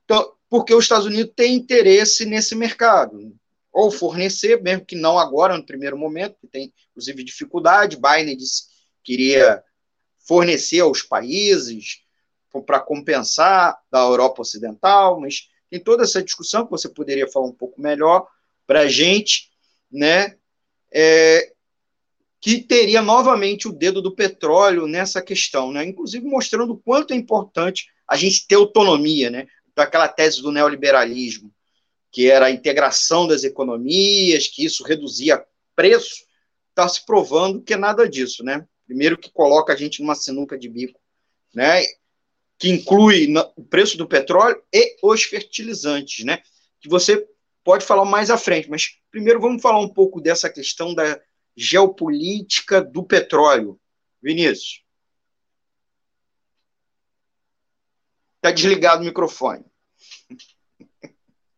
[0.05, 3.35] Então, porque os Estados Unidos têm interesse nesse mercado,
[3.73, 7.97] ou fornecer, mesmo que não agora, no primeiro momento, que tem, inclusive, dificuldade.
[7.97, 8.65] Biden disse
[9.03, 9.65] que queria
[10.29, 12.03] fornecer aos países
[12.67, 17.53] para compensar da Europa Ocidental, mas tem toda essa discussão que você poderia falar um
[17.53, 18.27] pouco melhor
[18.67, 19.51] para a gente,
[19.91, 20.37] né?
[20.93, 21.53] É,
[22.41, 25.85] que teria novamente o dedo do petróleo nessa questão, né?
[25.85, 29.49] Inclusive mostrando o quanto é importante a gente ter autonomia, né?
[29.77, 31.53] daquela tese do neoliberalismo,
[32.11, 35.45] que era a integração das economias, que isso reduzia
[35.77, 36.25] preço,
[36.71, 38.67] está se provando que é nada disso, né?
[38.87, 40.99] Primeiro que coloca a gente numa sinuca de bico,
[41.55, 41.83] né?
[42.59, 46.41] Que inclui o preço do petróleo e os fertilizantes, né?
[46.81, 47.27] Que você
[47.63, 51.21] pode falar mais à frente, mas primeiro vamos falar um pouco dessa questão da
[51.57, 53.79] geopolítica do petróleo.
[54.23, 54.83] Vinícius.
[58.37, 59.65] Está desligado o microfone.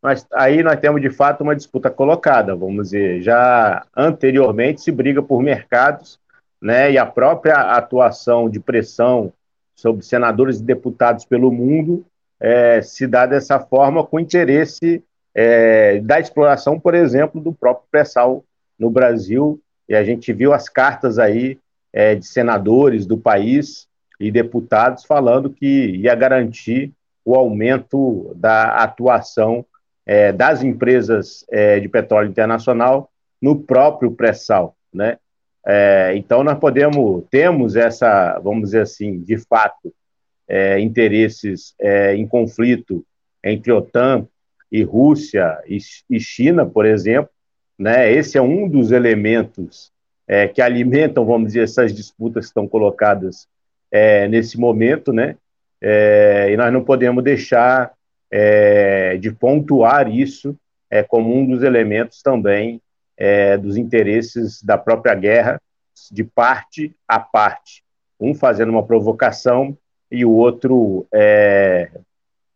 [0.01, 3.21] Mas aí nós temos de fato uma disputa colocada, vamos dizer.
[3.21, 6.19] Já anteriormente se briga por mercados,
[6.61, 6.93] né?
[6.93, 9.33] E a própria atuação de pressão
[9.79, 12.05] sobre senadores e deputados pelo mundo
[12.41, 18.45] é, se dá dessa forma com interesse é, da exploração, por exemplo, do próprio pré-sal
[18.77, 19.61] no Brasil.
[19.89, 21.61] E a gente viu as cartas aí
[21.93, 23.87] é, de senadores do país
[24.19, 26.93] e deputados falando que ia garantir
[27.25, 29.65] o aumento da atuação
[30.05, 33.09] é, das empresas é, de petróleo internacional
[33.41, 35.19] no próprio pré-sal, né?
[35.67, 39.93] É, então nós podemos temos essa, vamos dizer assim, de fato,
[40.49, 43.05] é, interesses é, em conflito
[43.45, 44.27] entre OTAN
[44.73, 45.79] e Rússia e,
[46.09, 47.31] e, China, por exemplo,
[47.79, 48.11] né?
[48.13, 49.93] Esse é um dos elementos
[50.27, 53.47] é, que alimentam, vamos dizer, essas disputas que estão colocadas
[54.29, 55.35] nesse momento, né?
[55.81, 57.95] e nós não podemos deixar
[58.31, 60.57] é, de pontuar isso
[60.91, 62.81] é, como um dos elementos também
[63.19, 65.61] é, dos interesses da própria guerra,
[66.11, 67.83] de parte a parte,
[68.21, 69.77] um fazendo uma provocação
[70.11, 71.91] e o outro é,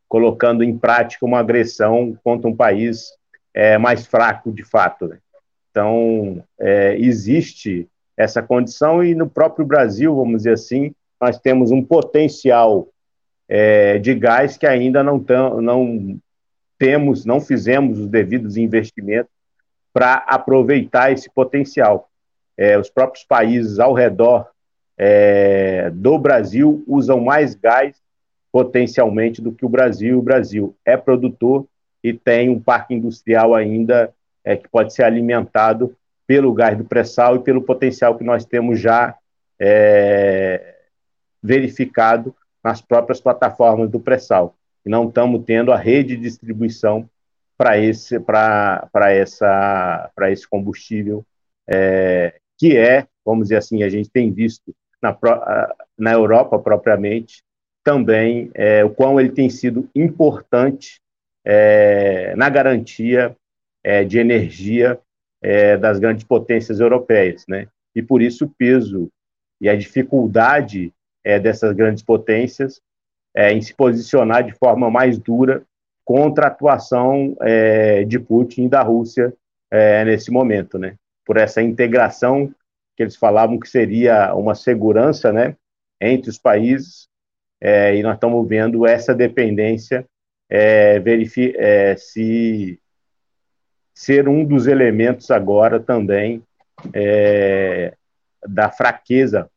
[0.09, 3.09] colocando em prática uma agressão contra um país
[3.53, 5.09] é, mais fraco de fato.
[5.09, 5.19] Né?
[5.71, 11.83] Então, é, existe essa condição e no próprio Brasil, vamos dizer assim, nós temos um
[11.83, 12.89] potencial
[13.49, 16.19] é, de gás que ainda não, tam, não
[16.79, 19.33] temos, não fizemos os devidos investimentos
[19.93, 22.09] para aproveitar esse potencial.
[22.57, 24.49] É, os próprios países ao redor
[24.97, 27.97] é, do Brasil usam mais gás
[28.51, 30.19] potencialmente do que o Brasil.
[30.19, 31.67] O Brasil é produtor
[32.03, 34.13] e tem um parque industrial ainda
[34.45, 38.81] é, que pode ser alimentado pelo gás do pré-sal e pelo potencial que nós temos
[38.81, 39.17] já
[39.59, 40.77] é,
[41.43, 44.55] verificado nas próprias plataformas do pré-sal.
[44.85, 47.09] Não estamos tendo a rede de distribuição
[47.63, 48.17] para esse,
[49.13, 51.25] essa, esse combustível,
[51.69, 55.17] é, que é, vamos dizer assim, a gente tem visto na,
[55.97, 57.45] na Europa propriamente,
[57.85, 61.01] também é, o quão ele tem sido importante
[61.45, 63.37] é, na garantia
[63.85, 64.99] é, de energia
[65.41, 67.69] é, das grandes potências europeias, né?
[67.95, 69.09] E por isso o peso
[69.61, 70.93] e a dificuldade
[71.23, 72.81] é, dessas grandes potências
[73.35, 75.63] é, em se posicionar de forma mais dura
[76.05, 79.33] contra a atuação é, de Putin e da Rússia
[79.71, 80.97] é, nesse momento, né?
[81.25, 82.53] Por essa integração
[82.97, 85.57] que eles falavam que seria uma segurança, né,
[86.01, 87.09] entre os países,
[87.61, 90.05] é, e nós estamos vendo essa dependência
[91.97, 92.79] se
[93.95, 96.43] ser um dos elementos agora também
[98.47, 99.49] da fraqueza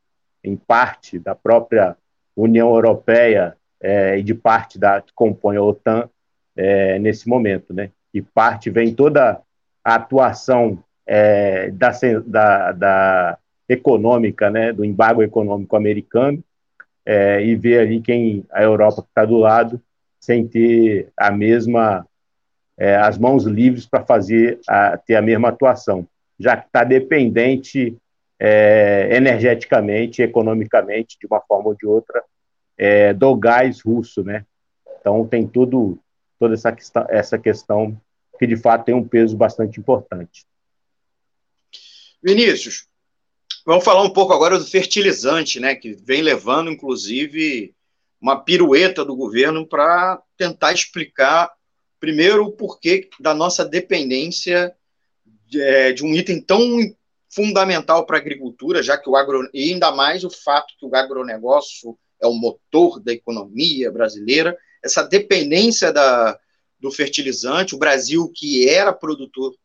[0.42, 1.98] em parte da própria
[2.36, 6.10] União Europeia é, e de parte da que compõe a OTAN
[6.56, 7.92] é, nesse momento, né?
[8.14, 9.42] E parte vem toda
[9.84, 11.92] a atuação é, da,
[12.26, 13.38] da, da,
[13.68, 14.72] econômica, né?
[14.72, 16.44] Do embargo econômico americano
[17.06, 19.82] é, e ver ali quem a Europa está do lado
[20.20, 22.06] sem ter a mesma
[22.78, 26.08] é, as mãos livres para fazer a, ter a mesma atuação,
[26.40, 27.96] já que está dependente
[28.40, 32.22] é, energeticamente, economicamente, de uma forma ou de outra,
[32.78, 34.46] é, do gás russo, né?
[35.00, 35.98] Então tem tudo,
[36.40, 38.02] toda essa questão, essa questão
[38.38, 40.46] que de fato tem um peso bastante importante.
[42.22, 42.88] Vinícius,
[43.66, 45.76] vamos falar um pouco agora do fertilizante, né?
[45.76, 47.74] Que vem levando, inclusive,
[48.20, 51.52] uma pirueta do governo para tentar explicar
[52.00, 54.76] primeiro o porquê da nossa dependência
[55.48, 56.60] de, é, de um item tão
[57.30, 60.96] fundamental para a agricultura, já que o agro e ainda mais o fato que o
[60.96, 66.40] agronegócio é o motor da economia brasileira, essa dependência da,
[66.80, 69.56] do fertilizante, o Brasil que era produtor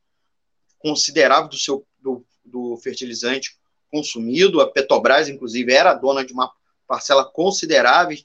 [0.78, 3.56] considerável do seu do, do fertilizante
[3.90, 6.50] consumido, a Petrobras inclusive era dona de uma
[6.86, 8.16] parcela considerável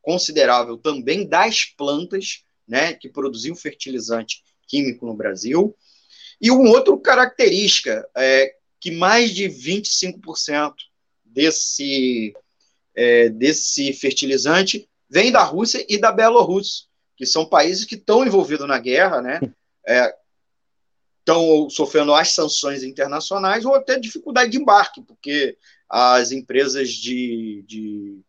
[0.00, 5.76] considerável também das plantas, né, que produziam fertilizante químico no Brasil.
[6.40, 10.72] E uma outra característica é, que mais de 25%
[11.22, 12.32] desse,
[12.94, 16.86] é, desse fertilizante vem da Rússia e da Bielorrússia,
[17.16, 19.40] que são países que estão envolvidos na guerra, né?
[21.20, 25.56] estão é, sofrendo as sanções internacionais ou até dificuldade de embarque, porque
[25.88, 28.20] as empresas de, de,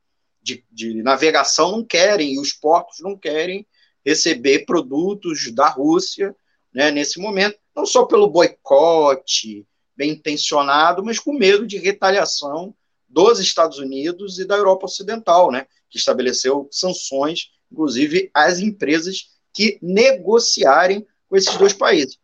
[0.42, 3.68] de, de navegação não querem, e os portos não querem
[4.06, 6.36] receber produtos da Rússia
[6.74, 12.74] né, nesse momento, não só pelo boicote bem intencionado, mas com medo de retaliação
[13.08, 19.78] dos Estados Unidos e da Europa Ocidental, né, que estabeleceu sanções, inclusive às empresas que
[19.82, 22.18] negociarem com esses dois países.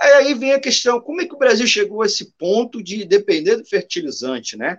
[0.00, 3.56] Aí vem a questão, como é que o Brasil chegou a esse ponto de depender
[3.56, 4.78] do fertilizante, né?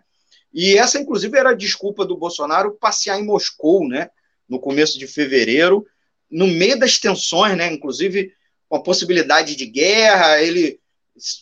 [0.53, 4.09] E essa, inclusive, era a desculpa do Bolsonaro passear em Moscou, né?
[4.49, 5.85] No começo de fevereiro,
[6.29, 7.71] no meio das tensões, né?
[7.71, 8.33] Inclusive,
[8.67, 10.79] com a possibilidade de guerra, ele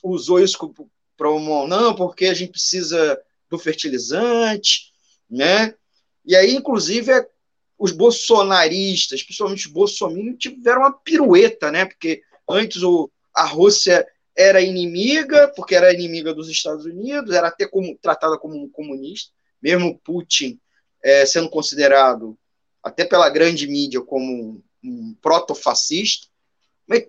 [0.04, 0.58] usou isso
[1.16, 1.30] para
[1.68, 3.20] não, porque a gente precisa
[3.50, 4.92] do fertilizante,
[5.30, 5.74] né?
[6.30, 7.12] E aí, inclusive,
[7.76, 11.86] os bolsonaristas, principalmente os bolsominions, tiveram uma pirueta, né?
[11.86, 14.08] Porque antes o, a Rússia
[14.38, 19.32] era inimiga, porque era inimiga dos Estados Unidos, era até como, tratada como um comunista,
[19.60, 20.60] mesmo Putin
[21.04, 22.38] é, sendo considerado,
[22.84, 26.28] até pela grande mídia, como um, um proto-fascista.
[26.86, 27.08] Mas,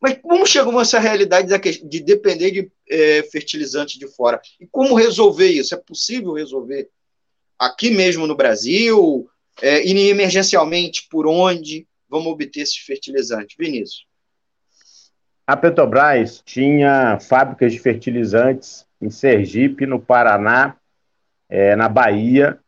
[0.00, 1.48] mas como chegou essa realidade
[1.84, 4.42] de depender de é, fertilizantes de fora?
[4.58, 5.72] E como resolver isso?
[5.72, 6.90] É possível resolver
[7.58, 9.28] aqui mesmo no Brasil?
[9.62, 13.56] É, e emergencialmente, por onde vamos obter esses fertilizantes?
[13.58, 14.06] Vinícius.
[15.46, 20.76] A Petrobras tinha fábricas de fertilizantes em Sergipe, no Paraná,
[21.48, 22.58] é, na Bahia,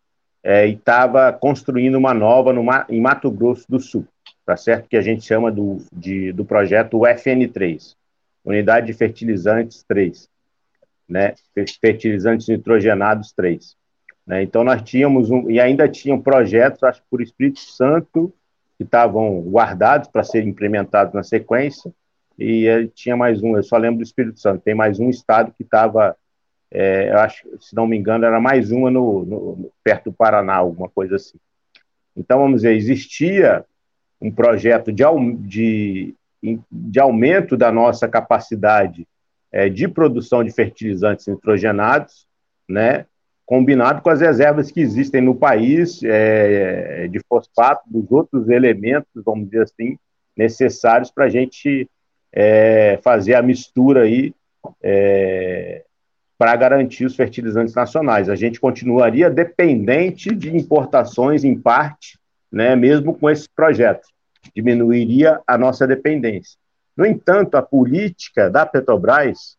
[0.42, 4.06] é, e estava construindo uma nova no, em Mato Grosso do Sul,
[4.46, 4.88] tá certo?
[4.88, 7.96] Que a gente chama do, de, do projeto FN3,
[8.44, 10.28] Unidade de Fertilizantes 3,
[11.08, 11.34] né?
[11.80, 13.76] Fertilizantes nitrogenados 3.
[14.28, 14.42] Né?
[14.42, 18.32] Então nós tínhamos um, e ainda tinham projetos, acho por Espírito Santo,
[18.76, 21.90] que estavam guardados para serem implementados na sequência,
[22.38, 25.64] e tinha mais um, eu só lembro do Espírito Santo, tem mais um estado que
[25.64, 26.14] estava,
[26.70, 30.56] é, eu acho, se não me engano, era mais uma no, no, perto do Paraná,
[30.56, 31.38] alguma coisa assim.
[32.14, 33.64] Então, vamos dizer, existia
[34.20, 35.04] um projeto de,
[35.40, 36.14] de,
[36.70, 39.08] de aumento da nossa capacidade
[39.50, 42.26] é, de produção de fertilizantes nitrogenados,
[42.68, 43.06] né,
[43.48, 49.46] combinado com as reservas que existem no país é, de fosfato, dos outros elementos, vamos
[49.46, 49.96] dizer assim,
[50.36, 51.88] necessários para a gente
[52.30, 54.34] é, fazer a mistura aí
[54.82, 55.82] é,
[56.36, 58.28] para garantir os fertilizantes nacionais.
[58.28, 62.18] A gente continuaria dependente de importações em parte,
[62.52, 64.08] né, mesmo com esse projeto.
[64.54, 66.58] Diminuiria a nossa dependência.
[66.94, 69.56] No entanto, a política da Petrobras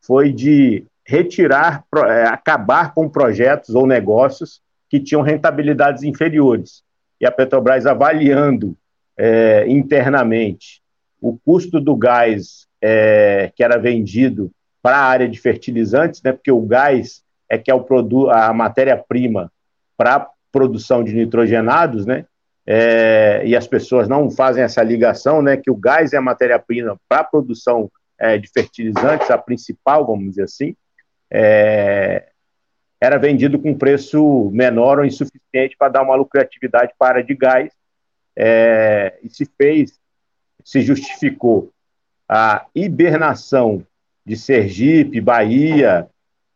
[0.00, 6.82] foi de retirar, é, acabar com projetos ou negócios que tinham rentabilidades inferiores.
[7.20, 8.74] E a Petrobras avaliando
[9.14, 10.80] é, internamente
[11.20, 14.50] o custo do gás é, que era vendido
[14.80, 19.52] para a área de fertilizantes, né, porque o gás é que é o a matéria-prima
[19.98, 22.24] para produção de nitrogenados, né,
[22.66, 26.98] é, e as pessoas não fazem essa ligação, né, que o gás é a matéria-prima
[27.06, 30.74] para a produção é, de fertilizantes, a principal, vamos dizer assim,
[31.32, 32.28] é,
[33.00, 37.72] era vendido com preço menor ou insuficiente para dar uma lucratividade para a de gás,
[38.36, 39.98] é, e se fez
[40.64, 41.72] se justificou
[42.28, 43.84] a hibernação
[44.24, 46.08] de Sergipe, Bahia,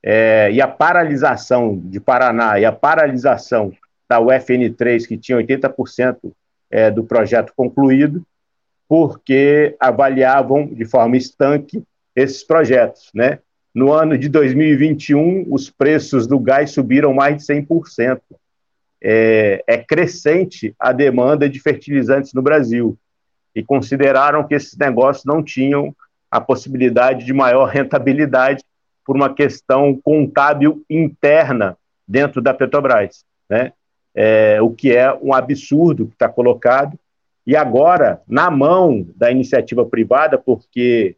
[0.03, 3.72] é, e a paralisação de Paraná e a paralisação
[4.09, 6.33] da UFN3, que tinha 80%
[6.70, 8.24] é, do projeto concluído,
[8.89, 11.83] porque avaliavam de forma estanque
[12.14, 13.11] esses projetos.
[13.12, 13.41] Né?
[13.77, 18.22] No ano de 2021, os preços do gás subiram mais de 100%.
[19.05, 22.97] É, é crescente a demanda de fertilizantes no Brasil
[23.55, 25.95] e consideraram que esses negócios não tinham
[26.31, 28.64] a possibilidade de maior rentabilidade
[29.05, 31.77] por uma questão contábil interna
[32.09, 33.74] dentro da Petrobras, né?
[34.14, 36.99] É, o que é um absurdo que está colocado.
[37.47, 41.14] E agora, na mão da iniciativa privada, porque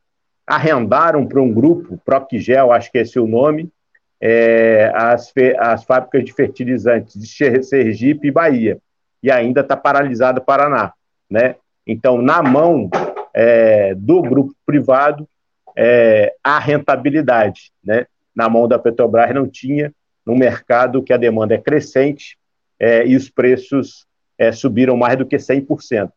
[0.48, 3.70] arrendaram para um grupo, Procgel, acho que esse é o nome,
[4.18, 8.78] é, as, as fábricas de fertilizantes de Sergipe e Bahia.
[9.22, 10.94] E ainda está paralisado o Paraná.
[11.28, 11.56] Né?
[11.86, 12.88] Então, na mão
[13.34, 15.28] é, do grupo privado,
[15.76, 17.70] é, a rentabilidade.
[17.84, 18.06] Né?
[18.34, 19.92] Na mão da Petrobras não tinha,
[20.24, 22.38] no mercado que a demanda é crescente
[22.80, 24.06] é, e os preços
[24.38, 26.10] é, subiram mais do que 100%.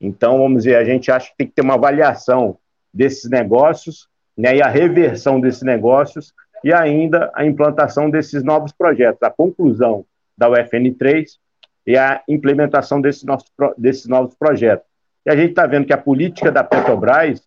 [0.00, 2.58] Então, vamos dizer, a gente acha que tem que ter uma avaliação
[2.94, 6.32] desses negócios né, e a reversão desses negócios
[6.62, 11.26] e ainda a implantação desses novos projetos, a conclusão da UFN3
[11.86, 14.86] e a implementação desses, nossos, desses novos projetos.
[15.26, 17.42] E a gente está vendo que a política da Petrobras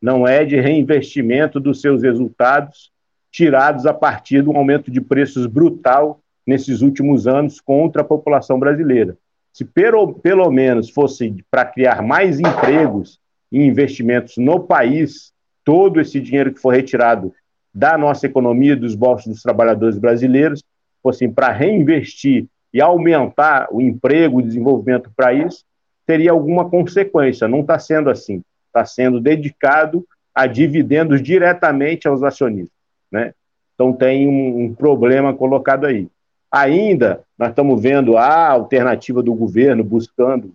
[0.00, 2.90] não é de reinvestimento dos seus resultados
[3.30, 9.16] tirados a partir um aumento de preços brutal nesses últimos anos contra a população brasileira.
[9.52, 13.18] Se pelo, pelo menos fosse para criar mais empregos
[13.56, 15.32] e investimentos no país,
[15.64, 17.32] todo esse dinheiro que for retirado
[17.72, 20.62] da nossa economia, dos bolsos dos trabalhadores brasileiros,
[21.02, 25.64] fossem para reinvestir e aumentar o emprego, o desenvolvimento para isso,
[26.06, 27.48] teria alguma consequência.
[27.48, 28.42] Não está sendo assim.
[28.66, 32.76] Está sendo dedicado a dividendos diretamente aos acionistas.
[33.10, 33.32] Né?
[33.74, 36.08] Então tem um, um problema colocado aí.
[36.52, 40.52] Ainda nós estamos vendo a alternativa do governo buscando,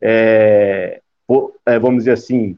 [0.00, 1.00] é,
[1.80, 2.56] vamos dizer assim,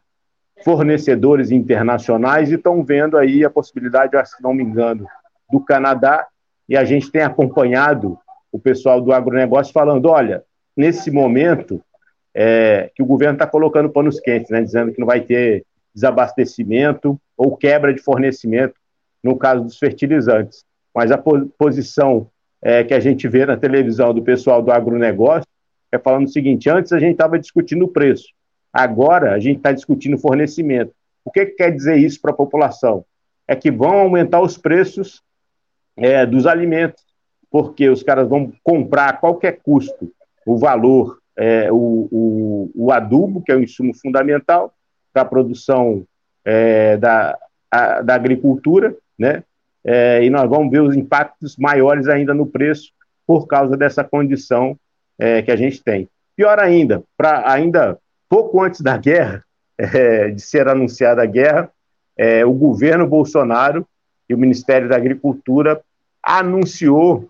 [0.64, 5.06] fornecedores internacionais e estão vendo aí a possibilidade, se não me engano,
[5.50, 6.26] do Canadá,
[6.68, 8.18] e a gente tem acompanhado
[8.50, 10.42] o pessoal do agronegócio falando, olha,
[10.76, 11.82] nesse momento
[12.34, 15.64] é, que o governo está colocando panos quentes, né, dizendo que não vai ter
[15.94, 18.74] desabastecimento ou quebra de fornecimento
[19.22, 20.64] no caso dos fertilizantes.
[20.94, 22.28] Mas a posição
[22.60, 25.48] é, que a gente vê na televisão do pessoal do agronegócio
[25.90, 28.28] é falando o seguinte: antes a gente estava discutindo o preço,
[28.72, 30.92] agora a gente está discutindo fornecimento.
[31.24, 33.04] O que, que, quer dizer isso para a população?
[33.46, 35.22] É que vão aumentar os preços
[35.96, 37.04] é, dos alimentos,
[37.50, 40.12] porque os caras vão comprar a qualquer custo
[40.46, 44.72] o valor, é, o, o, o, adubo, que é o insumo fundamental
[45.12, 46.04] para a produção
[46.44, 47.38] é, da,
[48.02, 49.44] da agricultura, né?
[49.84, 52.92] é, e nós vamos ver os impactos maiores ainda no preço
[53.26, 54.76] por causa dessa condição
[55.18, 56.08] é, que a gente tem.
[56.36, 57.98] Pior ainda, para ainda
[58.32, 59.44] pouco antes da guerra,
[59.76, 61.70] é, de ser anunciada a guerra,
[62.16, 63.86] é, o governo Bolsonaro
[64.26, 65.82] e o Ministério da Agricultura
[66.22, 67.28] anunciou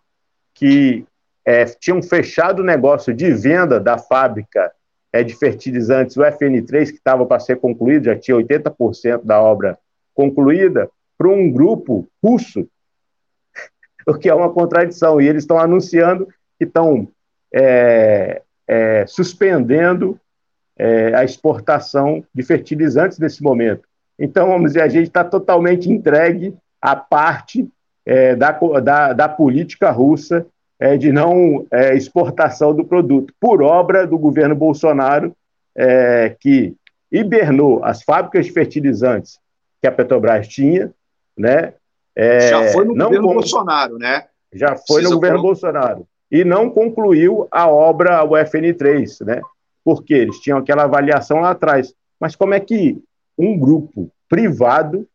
[0.55, 1.05] que
[1.45, 4.71] é, tinham fechado o negócio de venda da fábrica
[5.13, 9.77] é, de fertilizantes, o FN3, que estava para ser concluído, já tinha 80% da obra
[10.15, 10.89] concluída,
[11.19, 12.69] para um grupo russo,
[14.07, 15.21] o que é uma contradição.
[15.21, 17.09] E eles estão anunciando que estão
[17.53, 20.17] é, é, suspendendo
[20.79, 23.83] é, a exportação de fertilizantes nesse momento.
[24.19, 27.69] Então, vamos dizer, a gente está totalmente entregue à parte
[28.05, 28.53] é, da,
[28.83, 30.47] da, da, política russa
[30.79, 35.35] é, de não é, exportação do produto, por obra do governo Bolsonaro,
[36.41, 36.75] que
[37.11, 39.39] hibernou as fábricas de fertilizantes
[39.81, 40.93] que a Petrobras tinha,
[41.37, 41.73] né?
[42.15, 44.25] É, já foi no governo Bolsonaro, né?
[44.53, 45.47] Já foi Precisa no governo por...
[45.47, 46.07] Bolsonaro.
[46.31, 49.41] E não concluiu a obra UFN3, né?
[49.85, 51.95] Porque eles tinham aquela avaliação lá atrás.
[52.21, 53.03] Mas como é que
[53.39, 55.07] um grupo privado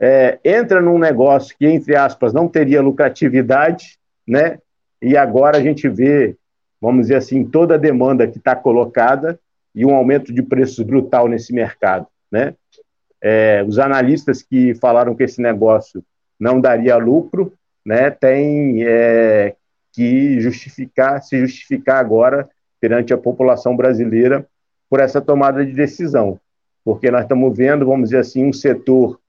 [0.00, 4.58] é, entra num negócio que, entre aspas, não teria lucratividade, né?
[5.00, 6.36] E agora a gente vê,
[6.80, 9.38] vamos dizer assim, toda a demanda que está colocada
[9.74, 12.54] e um aumento de preços brutal nesse mercado, né?
[13.22, 16.02] É, os analistas que falaram que esse negócio
[16.38, 17.52] não daria lucro,
[17.84, 19.54] né, tem é,
[19.92, 22.48] que justificar, se justificar agora
[22.80, 24.46] perante a população brasileira
[24.88, 26.40] por essa tomada de decisão,
[26.84, 29.20] porque nós estamos vendo, vamos dizer assim, um setor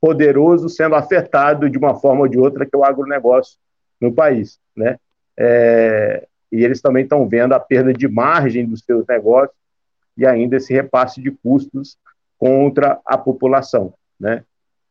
[0.00, 3.58] poderoso sendo afetado de uma forma ou de outra, que é o agronegócio
[4.00, 4.98] no país, né?
[5.38, 9.56] É, e eles também estão vendo a perda de margem dos seus negócios
[10.16, 11.96] e ainda esse repasse de custos
[12.38, 14.44] contra a população, né?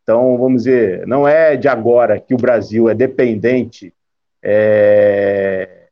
[0.04, 3.92] Então, vamos dizer, não é de agora que o Brasil é dependente
[4.42, 5.88] é,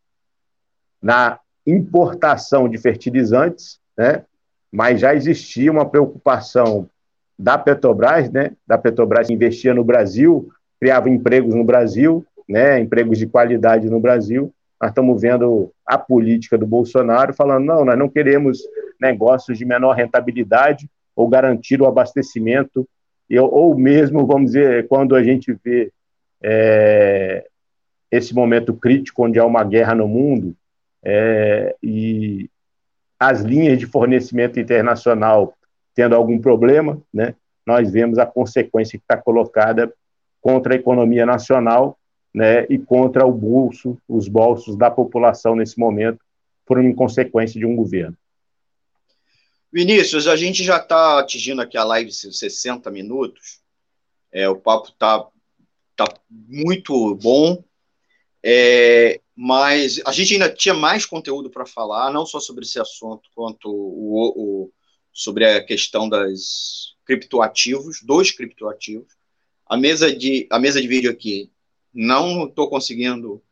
[1.01, 4.23] na importação de fertilizantes, né?
[4.71, 6.89] Mas já existia uma preocupação
[7.37, 8.51] da Petrobras, né?
[8.67, 10.49] Da Petrobras investia no Brasil,
[10.79, 12.79] criava empregos no Brasil, né?
[12.79, 14.53] Empregos de qualidade no Brasil.
[14.81, 18.59] Nós estamos vendo a política do Bolsonaro falando: não, nós não queremos
[18.99, 22.87] negócios de menor rentabilidade, ou garantir o abastecimento,
[23.51, 25.91] ou mesmo, vamos dizer, quando a gente vê
[26.41, 27.45] é,
[28.11, 30.55] esse momento crítico onde há uma guerra no mundo
[31.03, 32.49] é, e
[33.19, 35.55] as linhas de fornecimento internacional
[35.95, 37.35] tendo algum problema, né,
[37.65, 39.93] nós vemos a consequência que está colocada
[40.41, 41.97] contra a economia nacional
[42.33, 46.19] né, e contra o bolso, os bolsos da população nesse momento,
[46.65, 48.17] por uma consequência de um governo.
[49.71, 53.59] Vinícius, a gente já está atingindo aqui a live 60 minutos.
[54.31, 55.27] É, o papo está
[55.95, 57.63] tá muito bom.
[58.43, 63.29] É, mas a gente ainda tinha mais conteúdo para falar, não só sobre esse assunto,
[63.33, 64.71] quanto o, o,
[65.11, 69.11] sobre a questão das criptoativos, dos criptoativos.
[69.65, 71.51] A mesa de, a mesa de vídeo aqui
[71.93, 73.43] não estou conseguindo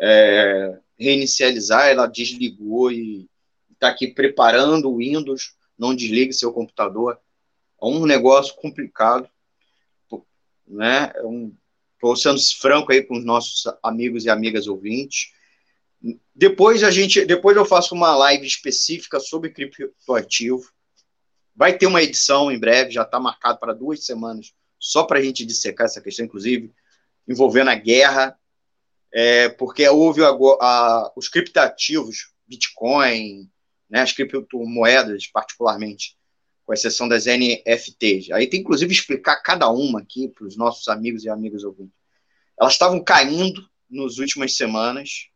[0.00, 3.28] é, reinicializar, ela desligou e
[3.72, 7.18] está aqui preparando o Windows não desligue seu computador
[7.80, 9.28] É um negócio complicado,
[10.66, 11.12] né?
[12.02, 15.30] Estou sendo franco aí com os nossos amigos e amigas ouvintes.
[16.34, 20.68] Depois a gente, depois eu faço uma live específica sobre criptoativo.
[21.54, 25.22] Vai ter uma edição em breve, já está marcado para duas semanas, só para a
[25.22, 26.72] gente dissecar essa questão, inclusive
[27.28, 28.36] envolvendo a guerra,
[29.14, 33.48] é, porque houve a, a, os criptativos, Bitcoin,
[33.88, 36.16] né, as criptomoedas particularmente,
[36.64, 38.30] com exceção das NFTs.
[38.30, 41.94] Aí tem inclusive explicar cada uma aqui para os nossos amigos e amigas ouvintes.
[42.58, 45.28] Elas estavam caindo nas últimas semanas,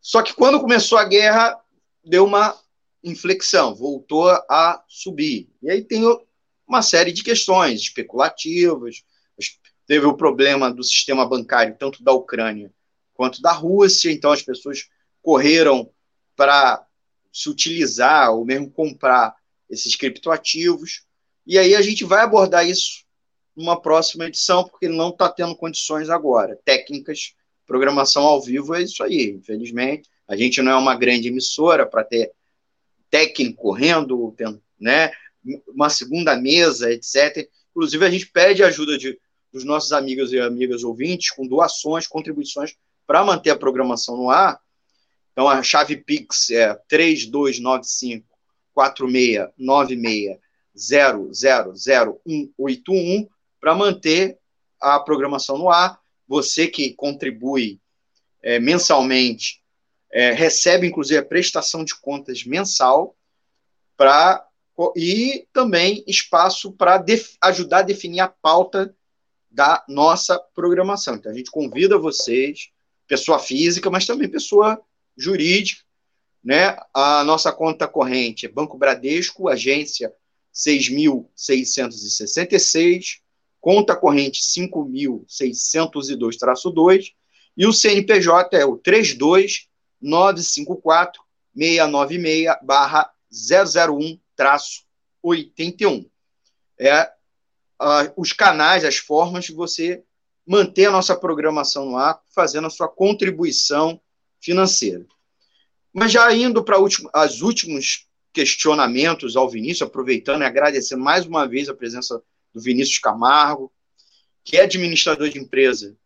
[0.00, 1.60] só que quando começou a guerra,
[2.04, 2.58] deu uma
[3.02, 5.50] inflexão, voltou a subir.
[5.62, 6.02] E aí tem
[6.66, 9.02] uma série de questões especulativas.
[9.86, 12.72] Teve o problema do sistema bancário, tanto da Ucrânia
[13.14, 14.88] quanto da Rússia, então as pessoas
[15.20, 15.90] correram
[16.36, 16.86] para
[17.32, 19.34] se utilizar ou mesmo comprar
[19.68, 21.02] esses criptoativos.
[21.46, 23.04] E aí a gente vai abordar isso
[23.56, 26.58] numa próxima edição, porque não está tendo condições agora.
[26.64, 27.34] Técnicas,
[27.66, 30.08] programação ao vivo é isso aí, infelizmente.
[30.28, 32.32] A gente não é uma grande emissora para ter
[33.10, 34.34] técnico correndo,
[34.78, 35.10] né,
[35.68, 37.48] uma segunda mesa, etc.
[37.70, 39.18] Inclusive, a gente pede ajuda de,
[39.52, 42.74] dos nossos amigos e amigas ouvintes com doações, contribuições
[43.06, 44.60] para manter a programação no ar.
[45.32, 48.27] Então, a chave Pix é 3295
[48.78, 50.38] 4696
[50.76, 53.28] 000181
[53.60, 54.38] para manter
[54.80, 56.00] a programação no ar.
[56.28, 57.80] Você que contribui
[58.40, 59.60] é, mensalmente
[60.12, 63.16] é, recebe, inclusive, a prestação de contas mensal
[63.96, 64.44] para
[64.94, 67.04] e também espaço para
[67.42, 68.94] ajudar a definir a pauta
[69.50, 71.16] da nossa programação.
[71.16, 72.68] Então, a gente convida vocês,
[73.08, 74.80] pessoa física, mas também pessoa
[75.16, 75.82] jurídica,
[76.42, 76.74] né?
[76.94, 80.14] A nossa conta corrente é Banco Bradesco, agência
[80.54, 83.18] 6.666,
[83.60, 87.12] conta corrente 5.602-2,
[87.56, 91.22] e o CNPJ é o 32954
[91.56, 94.18] 696 barra 001
[95.22, 96.08] 81.
[96.78, 97.12] É
[98.16, 100.02] os canais, as formas de você
[100.46, 104.00] manter a nossa programação no ar, fazendo a sua contribuição
[104.40, 105.06] financeira.
[105.98, 111.68] Mas já indo para os últimos questionamentos ao Vinícius, aproveitando e agradecendo mais uma vez
[111.68, 112.22] a presença
[112.54, 113.72] do Vinícius Camargo,
[114.44, 115.96] que é administrador de empresa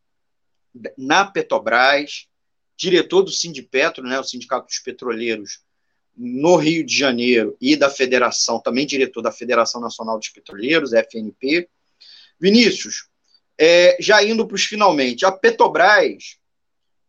[0.97, 2.27] na Petrobras,
[2.75, 5.61] diretor do Sindipetro, né, o Sindicato dos Petroleiros
[6.17, 11.69] no Rio de Janeiro e da Federação, também diretor da Federação Nacional dos Petroleiros, FNP.
[12.41, 13.09] Vinícius,
[13.59, 16.39] é, já indo para os finalmente, a Petrobras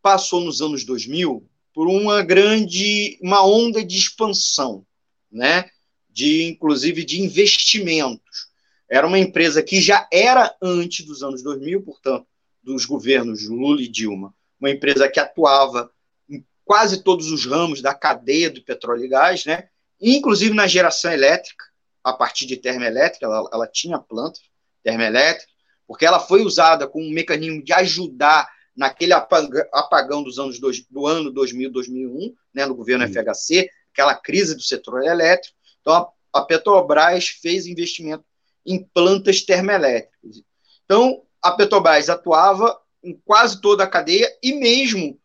[0.01, 4.85] passou nos anos 2000 por uma grande, uma onda de expansão,
[5.31, 5.69] né?
[6.09, 8.47] De inclusive de investimentos.
[8.89, 12.27] Era uma empresa que já era antes dos anos 2000, portanto,
[12.61, 15.91] dos governos Lula e Dilma, uma empresa que atuava
[16.29, 19.67] em quase todos os ramos da cadeia do petróleo e gás, né?
[19.99, 21.65] Inclusive na geração elétrica,
[22.03, 24.39] a partir de termoelétrica, ela, ela tinha planta
[24.83, 25.51] termoelétrica,
[25.87, 31.05] porque ela foi usada como um mecanismo de ajudar naquele apagão dos anos dois, do
[31.05, 33.13] ano 2000, 2001, né, no governo Sim.
[33.13, 35.55] FHC, aquela crise do setor elétrico.
[35.81, 38.25] Então, a, a Petrobras fez investimento
[38.65, 40.41] em plantas termoelétricas.
[40.85, 45.19] Então, a Petrobras atuava em quase toda a cadeia e mesmo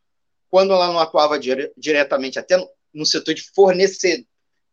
[0.51, 4.27] quando ela não atuava dire diretamente até no, no, setor de fornecer,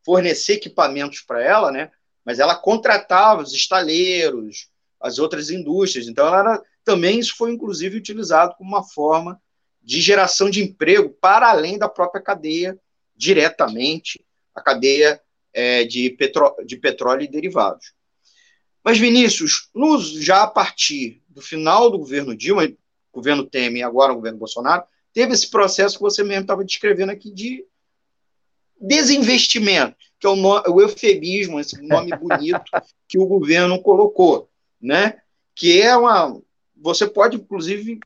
[0.03, 1.91] fornecer equipamentos para ela, né?
[2.23, 4.69] Mas ela contratava os estaleiros,
[4.99, 6.07] as outras indústrias.
[6.07, 9.41] Então, ela era também isso foi, inclusive, utilizado como uma forma
[9.81, 12.79] de geração de emprego para além da própria cadeia,
[13.15, 14.23] diretamente,
[14.53, 15.19] a cadeia
[15.53, 17.93] é, de, petró de petróleo e derivados.
[18.83, 22.71] Mas, Vinícius, nos, já a partir do final do governo Dilma,
[23.11, 27.11] governo Temer e agora o governo Bolsonaro, teve esse processo que você mesmo estava descrevendo
[27.11, 27.65] aqui de
[28.79, 32.61] desinvestimento, que é o, no, o eufemismo, esse nome bonito
[33.07, 35.21] que o governo colocou, né?
[35.55, 36.39] que é uma,
[36.75, 37.99] você pode, inclusive,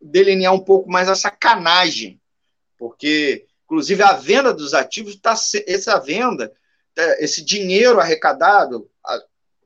[0.00, 2.20] delinear um pouco mais a sacanagem,
[2.78, 5.34] porque, inclusive, a venda dos ativos, tá,
[5.66, 6.52] essa venda,
[6.96, 8.88] é, esse dinheiro arrecadado,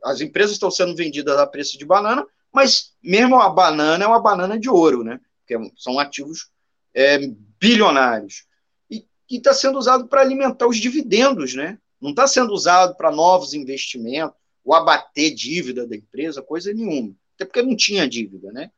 [0.02, 4.20] as empresas estão sendo vendidas a preço de banana, mas mesmo a banana é uma
[4.20, 5.20] banana de ouro, né?
[5.38, 6.50] Porque são ativos
[6.94, 7.18] é,
[7.60, 8.46] bilionários.
[8.90, 11.78] E está sendo usado para alimentar os dividendos, né?
[12.00, 14.34] Não está sendo usado para novos investimentos,
[14.64, 18.70] ou abater dívida da empresa, coisa nenhuma até porque não tinha dívida, né?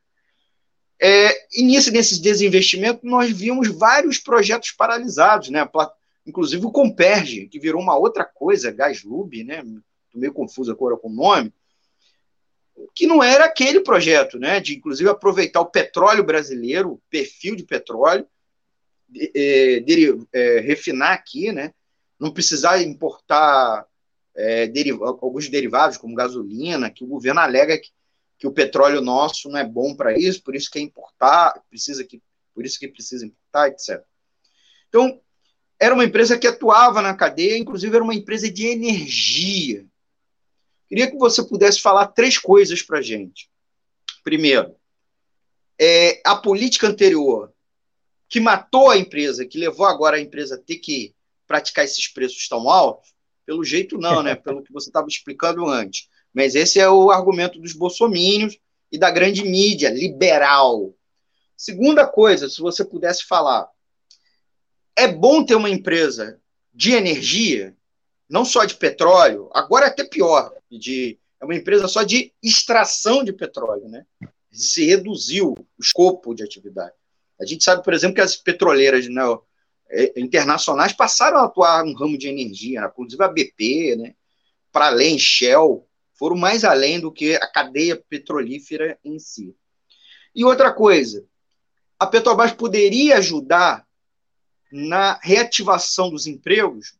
[1.01, 5.67] É, nisso, nesses desinvestimentos, nós vimos vários projetos paralisados, né?
[6.25, 9.57] Inclusive o Comperge, que virou uma outra coisa, Gaslub, né?
[9.59, 11.53] estou meio confuso agora com o nome,
[12.95, 17.63] que não era aquele projeto, né, de inclusive aproveitar o petróleo brasileiro, o perfil de
[17.63, 18.25] petróleo,
[19.35, 19.83] é,
[20.33, 21.71] é, refinar aqui, né,
[22.19, 23.85] não precisar importar
[24.35, 27.89] é, deriva alguns derivados, como gasolina, que o governo alega que,
[28.43, 32.03] que o petróleo nosso não é bom para isso, por isso que é importar, precisa
[32.03, 32.21] que,
[32.53, 34.03] por isso que precisa importar, etc.
[34.89, 35.21] Então,
[35.79, 39.85] era uma empresa que atuava na cadeia, inclusive era uma empresa de energia.
[40.89, 43.49] Queria que você pudesse falar três coisas para a gente.
[44.25, 44.75] Primeiro,
[45.79, 47.53] é, a política anterior
[48.27, 51.15] que matou a empresa, que levou agora a empresa a ter que
[51.47, 53.13] praticar esses preços tão altos,
[53.45, 54.35] pelo jeito não, né?
[54.43, 56.09] Pelo que você estava explicando antes.
[56.33, 58.57] Mas esse é o argumento dos bolsomínios
[58.91, 60.93] e da grande mídia liberal.
[61.55, 63.69] Segunda coisa, se você pudesse falar,
[64.95, 66.39] é bom ter uma empresa
[66.73, 67.75] de energia,
[68.27, 73.23] não só de petróleo, agora é até pior, de, é uma empresa só de extração
[73.23, 74.05] de petróleo, né?
[74.51, 76.93] Se reduziu o escopo de atividade.
[77.39, 79.23] A gente sabe, por exemplo, que as petroleiras né,
[80.15, 82.87] internacionais passaram a atuar no ramo de energia, né?
[82.87, 84.15] inclusive a BP, né?
[84.71, 89.55] para além, Shell, foram mais além do que a cadeia petrolífera em si.
[90.35, 91.25] E outra coisa,
[91.99, 93.85] a Petrobras poderia ajudar
[94.71, 96.95] na reativação dos empregos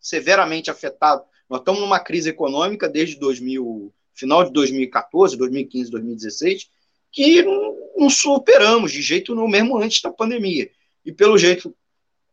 [0.00, 1.26] severamente afetados.
[1.48, 6.70] Nós estamos numa crise econômica desde 2000, final de 2014, 2015, 2016,
[7.10, 10.70] que não, não superamos de jeito nenhum, mesmo antes da pandemia.
[11.04, 11.74] E pelo jeito,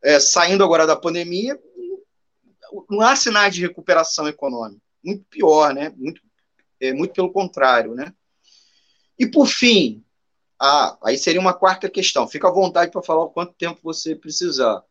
[0.01, 1.57] é, saindo agora da pandemia,
[2.89, 4.81] não há sinais de recuperação econômica.
[5.03, 5.93] Muito pior, né?
[5.95, 6.21] Muito,
[6.79, 8.13] é, muito pelo contrário, né?
[9.17, 10.03] E por fim,
[10.59, 12.27] ah, aí seria uma quarta questão.
[12.27, 14.83] Fica à vontade para falar o quanto tempo você precisar.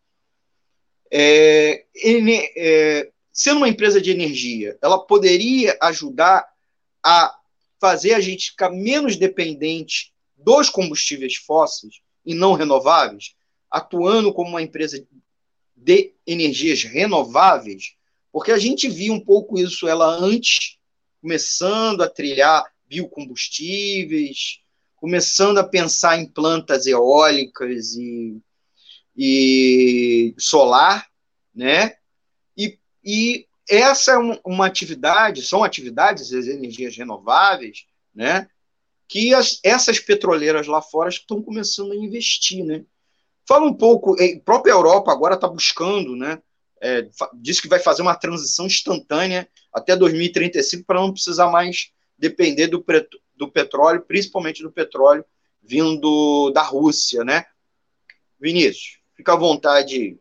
[1.11, 6.47] É, é, sendo uma empresa de energia, ela poderia ajudar
[7.05, 7.39] a
[7.81, 13.35] fazer a gente ficar menos dependente dos combustíveis fósseis e não renováveis,
[13.71, 15.05] atuando como uma empresa
[15.75, 17.95] de energias renováveis,
[18.33, 20.79] porque a gente viu um pouco isso ela antes,
[21.21, 24.61] começando a trilhar biocombustíveis,
[24.97, 28.41] começando a pensar em plantas eólicas e,
[29.17, 31.07] e solar,
[31.55, 31.97] né?
[32.57, 38.49] E, e essa é um, uma atividade, são atividades das energias renováveis, né?
[39.07, 42.85] Que as, essas petroleiras lá fora estão começando a investir, né?
[43.47, 46.41] Fala um pouco, a própria Europa agora está buscando, né?
[46.83, 52.67] É, diz que vai fazer uma transição instantânea até 2035 para não precisar mais depender
[52.67, 52.85] do,
[53.37, 55.25] do petróleo, principalmente do petróleo
[55.63, 57.45] vindo da Rússia, né?
[58.41, 60.19] Vinícius, fica à vontade.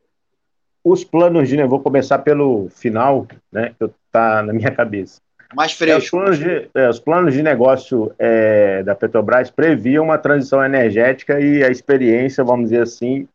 [0.83, 5.19] Os planos de, né, vou começar pelo final, né, que está na minha cabeça.
[5.55, 5.95] Mais fresco.
[5.95, 10.63] É, os, planos de, é, os planos de negócio é, da Petrobras previam uma transição
[10.63, 13.27] energética e a experiência, vamos dizer assim,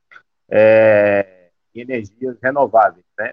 [0.49, 1.36] é,
[1.81, 3.33] energias renováveis, né?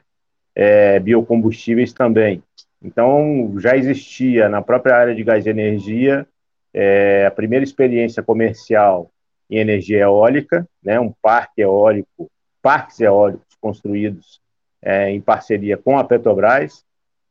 [0.56, 2.44] É, biocombustíveis também.
[2.84, 6.28] Então, já existia na própria área de gás e energia
[6.74, 9.10] é, a primeira experiência comercial
[9.50, 12.30] em energia eólica, né, um parque eólico,
[12.62, 14.42] parques eólicos construídos
[14.82, 16.84] é, em parceria com a Petrobras,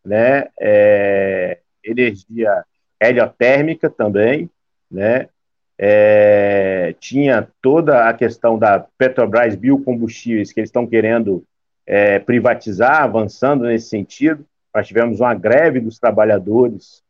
[0.05, 2.65] né, é, energia
[3.01, 4.49] heliotérmica também,
[4.91, 5.29] né,
[5.85, 11.43] é, tinha toda a questão da Petrobras Biocombustíveis, que eles estão querendo
[11.85, 14.47] é, privatizar, avançando nesse sentido.
[14.73, 17.03] Nós tivemos uma greve dos trabalhadores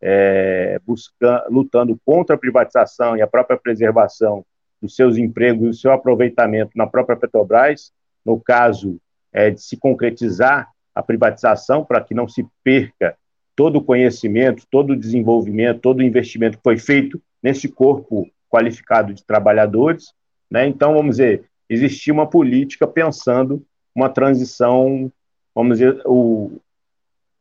[0.00, 4.44] é, buscando, lutando contra a privatização e a própria preservação
[4.80, 7.90] dos seus empregos e do seu aproveitamento na própria Petrobras,
[8.24, 9.00] no caso
[9.32, 13.16] é, de se concretizar a privatização, para que não se perca
[13.56, 19.14] todo o conhecimento, todo o desenvolvimento, todo o investimento que foi feito nesse corpo qualificado
[19.14, 20.12] de trabalhadores.
[20.50, 20.66] Né?
[20.66, 23.64] Então, vamos dizer, existia uma política pensando
[23.94, 25.10] uma transição,
[25.54, 26.60] vamos dizer, o,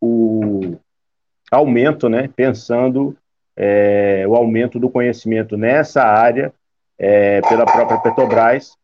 [0.02, 0.78] o
[1.52, 3.16] aumento, né, pensando
[3.56, 6.54] é, o aumento do conhecimento nessa área
[6.98, 8.78] é, pela própria Petrobras,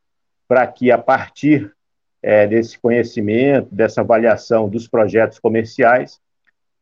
[0.48, 1.74] para que a partir
[2.22, 6.20] é, desse conhecimento, dessa avaliação dos projetos comerciais,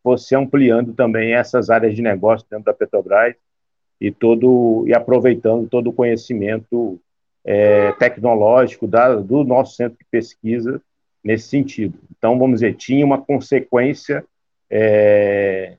[0.01, 3.35] fosse ampliando também essas áreas de negócio dentro da Petrobras
[4.03, 6.99] e todo e aproveitando todo o conhecimento
[7.45, 10.81] é, tecnológico da, do nosso centro de pesquisa
[11.23, 11.97] nesse sentido.
[12.11, 14.25] Então, vamos dizer, tinha uma consequência
[14.69, 15.77] é,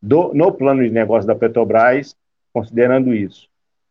[0.00, 2.16] do, no plano de negócio da Petrobras,
[2.50, 3.46] considerando isso.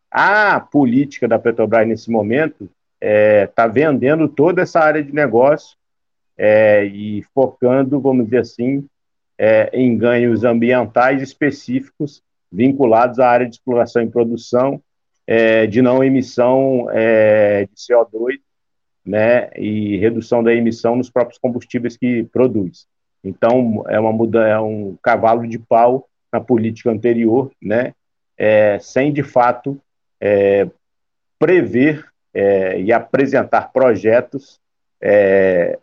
[0.10, 5.78] A política da Petrobras nesse momento está é, tá vendendo toda essa área de negócio
[6.36, 8.88] é, e focando, vamos dizer assim,
[9.38, 12.26] é, em ganhos ambientais específicos
[12.56, 14.82] vinculados à área de exploração e produção
[15.28, 18.40] é, de não emissão é, de CO2
[19.06, 22.88] né, e redução da emissão nos próprios combustíveis que produz.
[23.24, 27.94] Então, é, uma muda, é um cavalo de pau na política anterior, né,
[28.38, 29.80] é, sem, de fato,
[30.20, 30.68] é,
[31.38, 34.60] prever é, e apresentar projetos,
[35.02, 35.78] é,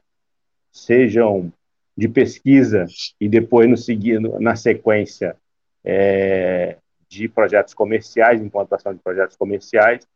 [0.72, 1.52] sejam
[1.96, 2.86] de pesquisa
[3.20, 5.36] e depois no seguindo na sequência
[5.84, 6.76] é,
[7.08, 10.06] de projetos comerciais, implantação de projetos comerciais,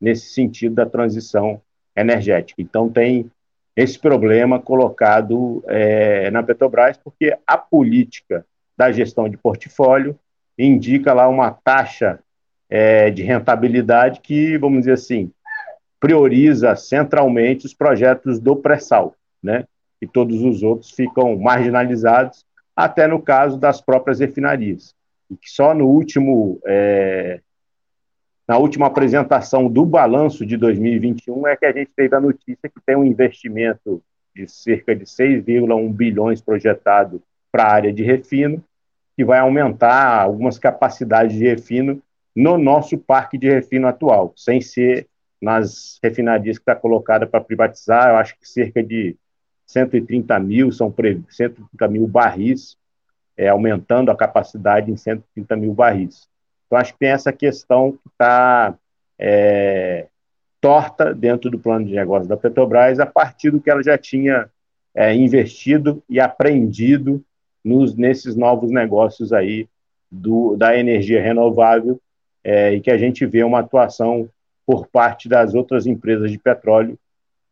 [0.00, 1.60] nesse sentido da transição
[1.94, 2.60] energética.
[2.60, 3.30] Então, tem
[3.76, 8.46] esse problema colocado é, na Petrobras, porque a política
[8.76, 10.18] da gestão de portfólio
[10.58, 12.18] indica lá uma taxa
[12.68, 15.30] é, de rentabilidade que, vamos dizer assim,
[16.00, 19.64] prioriza centralmente os projetos do pré-sal, né?
[20.00, 24.94] E todos os outros ficam marginalizados, até no caso das próprias refinarias.
[25.30, 27.40] E que só no último, é,
[28.46, 32.80] na última apresentação do balanço de 2021 é que a gente teve a notícia que
[32.84, 34.02] tem um investimento
[34.34, 38.62] de cerca de 6,1 bilhões projetado para a área de refino,
[39.16, 42.02] que vai aumentar algumas capacidades de refino
[42.34, 45.08] no nosso parque de refino atual, sem ser
[45.40, 49.16] nas refinarias que está colocada para privatizar, eu acho que cerca de
[49.66, 52.76] 130 mil, são 130 mil barris,
[53.36, 56.28] é, aumentando a capacidade em 130 mil barris.
[56.66, 58.74] Então, acho que tem essa questão que está
[59.18, 60.08] é,
[60.60, 64.50] torta dentro do plano de negócio da Petrobras, a partir do que ela já tinha
[64.94, 67.24] é, investido e aprendido
[67.64, 69.68] nos, nesses novos negócios aí
[70.10, 72.00] do, da energia renovável,
[72.42, 74.28] é, e que a gente vê uma atuação
[74.64, 76.98] por parte das outras empresas de petróleo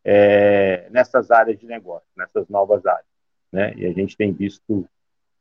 [0.03, 3.05] é, nessas áreas de negócio, nessas novas áreas.
[3.51, 3.73] Né?
[3.75, 4.87] E a gente tem visto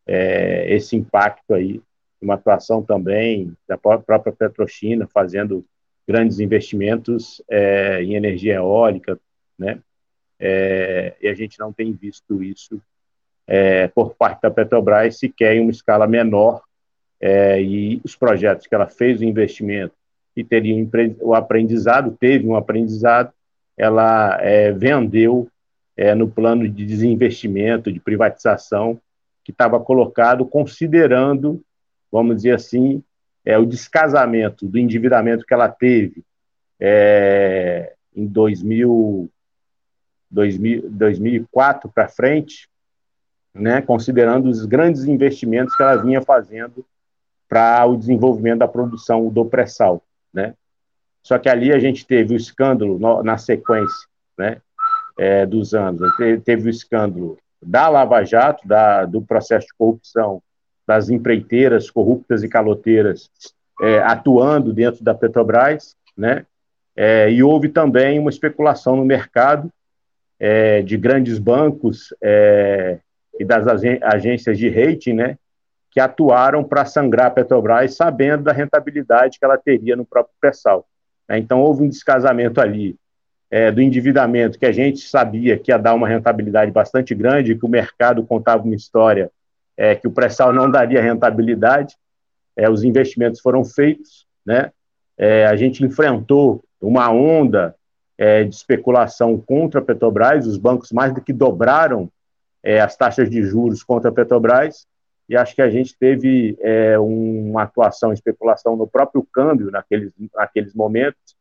[0.07, 1.81] é, esse impacto aí,
[2.21, 5.65] uma atuação também da própria Petrochina, fazendo
[6.07, 9.19] grandes investimentos é, em energia eólica,
[9.59, 9.81] né?
[10.39, 12.81] É, e a gente não tem visto isso
[13.47, 16.63] é, por parte da Petrobras, sequer em uma escala menor,
[17.21, 19.95] é, e os projetos que ela fez o investimento
[20.37, 20.75] e teria
[21.21, 23.33] o aprendizado, teve um aprendizado,
[23.77, 25.49] ela é, vendeu
[26.17, 29.01] no plano de desinvestimento, de privatização,
[29.45, 31.63] que estava colocado considerando,
[32.11, 33.03] vamos dizer assim,
[33.45, 36.25] é, o descasamento do endividamento que ela teve
[36.81, 39.31] é, em 2000,
[40.31, 42.69] 2000, 2004 para frente,
[43.53, 46.85] né, considerando os grandes investimentos que ela vinha fazendo
[47.49, 50.55] para o desenvolvimento da produção do pré-sal, né?
[51.23, 54.61] Só que ali a gente teve o escândalo no, na sequência, né,
[55.17, 56.01] é, dos anos.
[56.45, 60.43] Teve o escândalo da Lava Jato, da, do processo de corrupção
[60.87, 63.31] das empreiteiras corruptas e caloteiras
[63.81, 66.47] é, atuando dentro da Petrobras, né?
[66.97, 69.69] É, e houve também uma especulação no mercado
[70.39, 72.99] é, de grandes bancos é,
[73.39, 73.67] e das
[74.03, 75.39] agências de rating, né?
[75.91, 80.87] Que atuaram para sangrar a Petrobras, sabendo da rentabilidade que ela teria no próprio pré-sal.
[81.29, 81.39] Né?
[81.39, 82.97] Então houve um descasamento ali
[83.51, 87.65] é, do endividamento, que a gente sabia que ia dar uma rentabilidade bastante grande, que
[87.65, 89.31] o mercado contava uma história
[89.77, 91.97] é, que o pré-sal não daria rentabilidade,
[92.57, 94.71] é, os investimentos foram feitos, né?
[95.17, 97.75] É, a gente enfrentou uma onda
[98.19, 102.11] é, de especulação contra a Petrobras, os bancos mais do que dobraram
[102.63, 104.87] é, as taxas de juros contra a Petrobras,
[105.29, 106.55] e acho que a gente teve
[106.99, 111.35] uma atuação, especulação no próprio câmbio naqueles, naqueles momentos,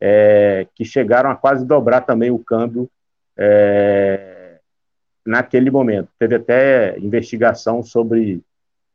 [0.00, 2.90] é, que chegaram a quase dobrar também o câmbio
[3.36, 4.58] é,
[5.26, 6.08] naquele momento.
[6.18, 8.40] Teve até investigação sobre,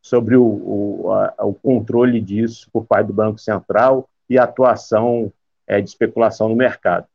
[0.02, 5.32] sobre o, o, a, o, controle disso por parte do Banco Central e a atuação
[5.68, 7.06] é, de especulação no mercado.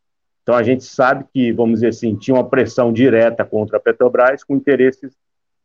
[0.42, 4.42] Então, a gente sabe que, vamos dizer assim, tinha uma pressão direta contra a Petrobras,
[4.42, 5.12] com interesses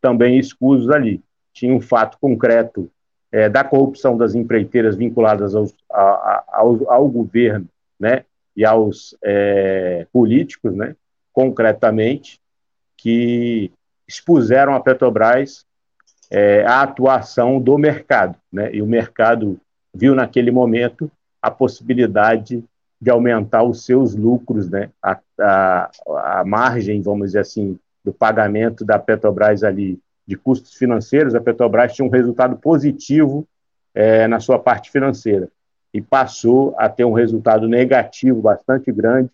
[0.01, 1.23] também escusos ali.
[1.53, 2.91] Tinha um fato concreto
[3.31, 7.67] é, da corrupção das empreiteiras vinculadas aos, a, ao, ao governo
[7.99, 10.95] né, e aos é, políticos, né,
[11.33, 12.39] concretamente,
[12.97, 13.71] que
[14.07, 15.65] expuseram a Petrobras
[16.31, 19.59] é, a atuação do mercado, né, e o mercado
[19.93, 21.11] viu naquele momento
[21.41, 22.63] a possibilidade
[22.99, 25.91] de aumentar os seus lucros, né, a, a,
[26.39, 31.93] a margem, vamos dizer assim, do pagamento da Petrobras ali de custos financeiros, a Petrobras
[31.93, 33.47] tinha um resultado positivo
[33.93, 35.49] é, na sua parte financeira
[35.95, 39.29] e passou a ter um resultado negativo bastante grande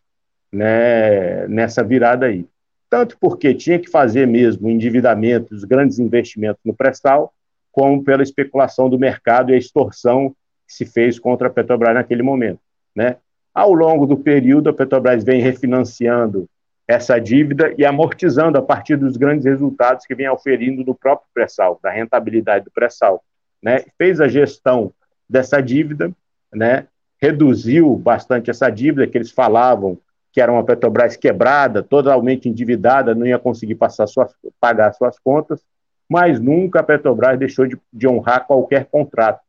[0.52, 2.46] né, nessa virada aí.
[2.88, 7.34] tanto porque tinha que fazer mesmo o endividamento, os grandes investimentos no pré-sal,
[7.72, 10.36] como pela especulação do mercado e a extorsão
[10.68, 12.60] que se fez contra a Petrobras naquele momento.
[12.96, 13.16] Né?
[13.56, 16.48] Ao longo do período, a Petrobras vem refinanciando
[16.88, 21.80] essa dívida e amortizando a partir dos grandes resultados que vem oferindo do próprio pré-sal,
[21.82, 23.24] da rentabilidade do pré-sal.
[23.64, 23.84] Né?
[23.98, 24.94] Fez a gestão
[25.28, 26.14] dessa dívida,
[26.54, 26.88] né?
[27.22, 29.98] reduziu bastante essa dívida que eles falavam
[30.34, 35.62] que era uma Petrobras quebrada, totalmente endividada, não ia conseguir passar suas, pagar suas contas,
[36.10, 39.42] mas nunca a Petrobras deixou de, de honrar qualquer contrato.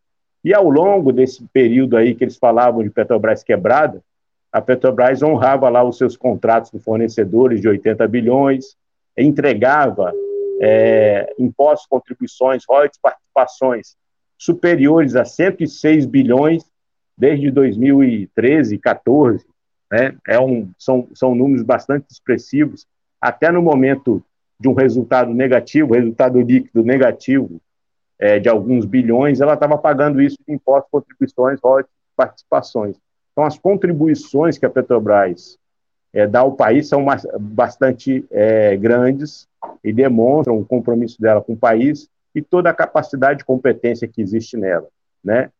[0.45, 4.03] E ao longo desse período aí que eles falavam de Petrobras quebrada,
[4.51, 8.77] a Petrobras honrava lá os seus contratos com fornecedores de 80 bilhões,
[9.16, 10.12] entregava
[10.61, 13.97] é, impostos, contribuições, royalties, participações
[14.37, 16.72] superiores a 106 bilhões
[17.23, 19.47] desde 2013, 14,
[19.89, 20.16] né?
[20.27, 22.85] É um, são, são números bastante expressivos,
[23.20, 24.20] até no momento
[24.59, 27.61] de um resultado negativo, resultado líquido negativo
[28.19, 32.97] é, de alguns bilhões, ela estava pagando isso de impostos, contribuições, royalties, participações.
[33.31, 35.57] Então, as contribuições que a Petrobras
[36.12, 37.07] é, dá ao país são
[37.39, 39.47] bastante é, grandes
[39.85, 44.20] e demonstram o compromisso dela com o país e toda a capacidade de competência que
[44.20, 44.89] existe nela,
[45.23, 45.51] né?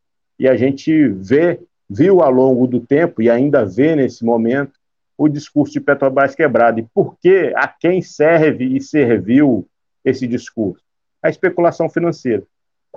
[0.43, 1.57] E a gente vê,
[1.89, 4.73] viu ao longo do tempo e ainda vê nesse momento
[5.17, 6.81] o discurso de Petrobras quebrado.
[6.81, 9.65] E por que, a quem serve e serviu
[10.03, 10.83] esse discurso?
[11.23, 12.43] A especulação financeira.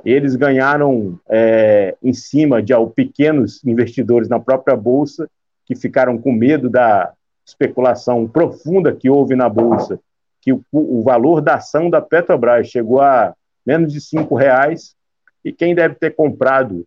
[0.05, 5.31] Eles ganharam é, em cima de pequenos investidores na própria Bolsa,
[5.65, 7.13] que ficaram com medo da
[7.47, 10.01] especulação profunda que houve na Bolsa,
[10.41, 14.97] que o, o valor da ação da Petrobras chegou a menos de cinco reais,
[15.45, 16.85] e quem deve ter comprado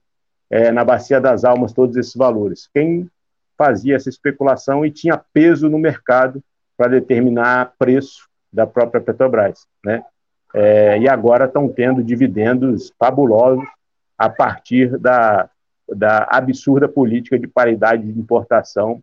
[0.49, 2.69] é, na Bacia das Almas todos esses valores?
[2.73, 3.09] Quem
[3.57, 6.41] fazia essa especulação e tinha peso no mercado
[6.77, 10.03] para determinar preço da própria Petrobras, né?
[10.53, 13.67] é, e agora estão tendo dividendos fabulosos
[14.17, 15.49] a partir da,
[15.87, 19.01] da absurda política de paridade de importação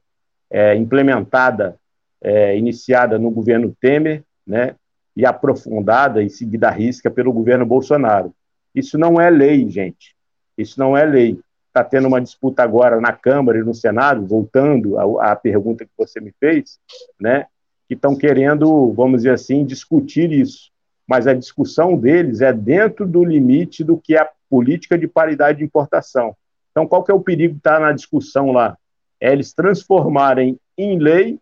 [0.50, 1.76] é, implementada,
[2.22, 4.74] é, iniciada no governo Temer, né,
[5.14, 8.34] e aprofundada e seguida à risca pelo governo Bolsonaro.
[8.74, 10.14] Isso não é lei, gente.
[10.56, 11.38] Isso não é lei.
[11.68, 15.90] Está tendo uma disputa agora na Câmara e no Senado, voltando à, à pergunta que
[15.96, 16.78] você me fez,
[17.20, 17.46] né,
[17.86, 20.70] que estão querendo, vamos dizer assim, discutir isso
[21.06, 25.58] mas a discussão deles é dentro do limite do que é a política de paridade
[25.58, 26.36] de importação.
[26.70, 28.76] Então, qual que é o perigo que está na discussão lá?
[29.20, 31.38] É eles transformarem em lei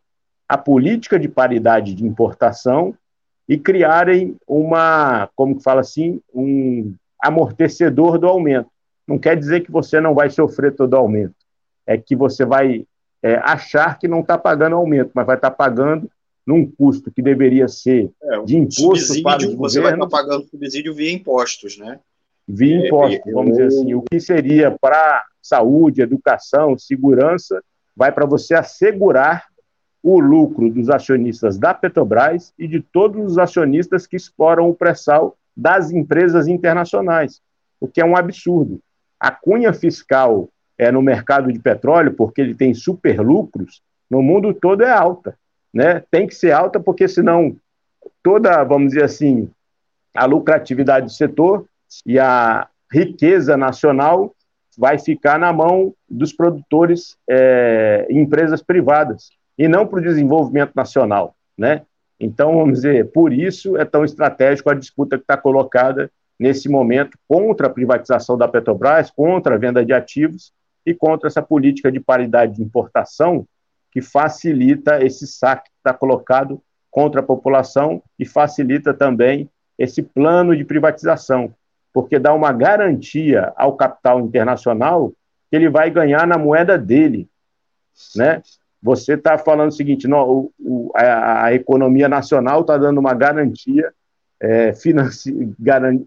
[0.49, 2.95] a política de paridade de importação
[3.49, 8.69] e criarem uma, como que fala assim, um amortecedor do aumento.
[9.07, 11.35] Não quer dizer que você não vai sofrer todo o aumento,
[11.87, 12.87] é que você vai
[13.23, 16.11] é, achar que não está pagando aumento, mas vai estar tá pagando
[16.47, 20.95] num custo que deveria ser é, de imposto para os Você vai estar pagando subsídio
[20.95, 22.01] via impostos, né?
[22.47, 23.95] Via é, impostos, vamos dizer assim.
[23.95, 27.63] O que seria para saúde, educação, segurança,
[27.97, 29.47] vai para você assegurar
[30.03, 35.35] o lucro dos acionistas da Petrobras e de todos os acionistas que exploram o pré-sal
[35.57, 37.41] das empresas internacionais,
[37.81, 38.81] o que é um absurdo.
[39.25, 44.83] A cunha fiscal é no mercado de petróleo, porque ele tem superlucros, no mundo todo
[44.83, 45.37] é alta
[45.75, 46.05] né?
[46.09, 47.57] Tem que ser alta, porque senão
[48.23, 49.51] toda, vamos dizer assim,
[50.15, 51.67] a lucratividade do setor
[52.07, 54.33] e a riqueza nacional
[54.79, 61.35] vai ficar na mão dos produtores é, empresas privadas e não para o desenvolvimento nacional,
[61.59, 61.83] né?
[62.21, 67.19] Então, vamos dizer, por isso é tão estratégico a disputa que está colocada nesse momento
[67.29, 70.53] contra a privatização da Petrobras, contra a venda de ativos
[70.85, 73.47] e contra essa política de paridade de importação
[73.91, 79.49] que facilita esse saque que está colocado contra a população e facilita também
[79.79, 81.53] esse plano de privatização,
[81.93, 85.13] porque dá uma garantia ao capital internacional
[85.51, 87.29] que ele vai ganhar na moeda dele,
[88.17, 88.43] né?
[88.83, 93.93] Você está falando o seguinte, não, o, a, a, economia nacional está dando uma garantia,
[94.45, 94.73] é,
[95.59, 96.01] garan,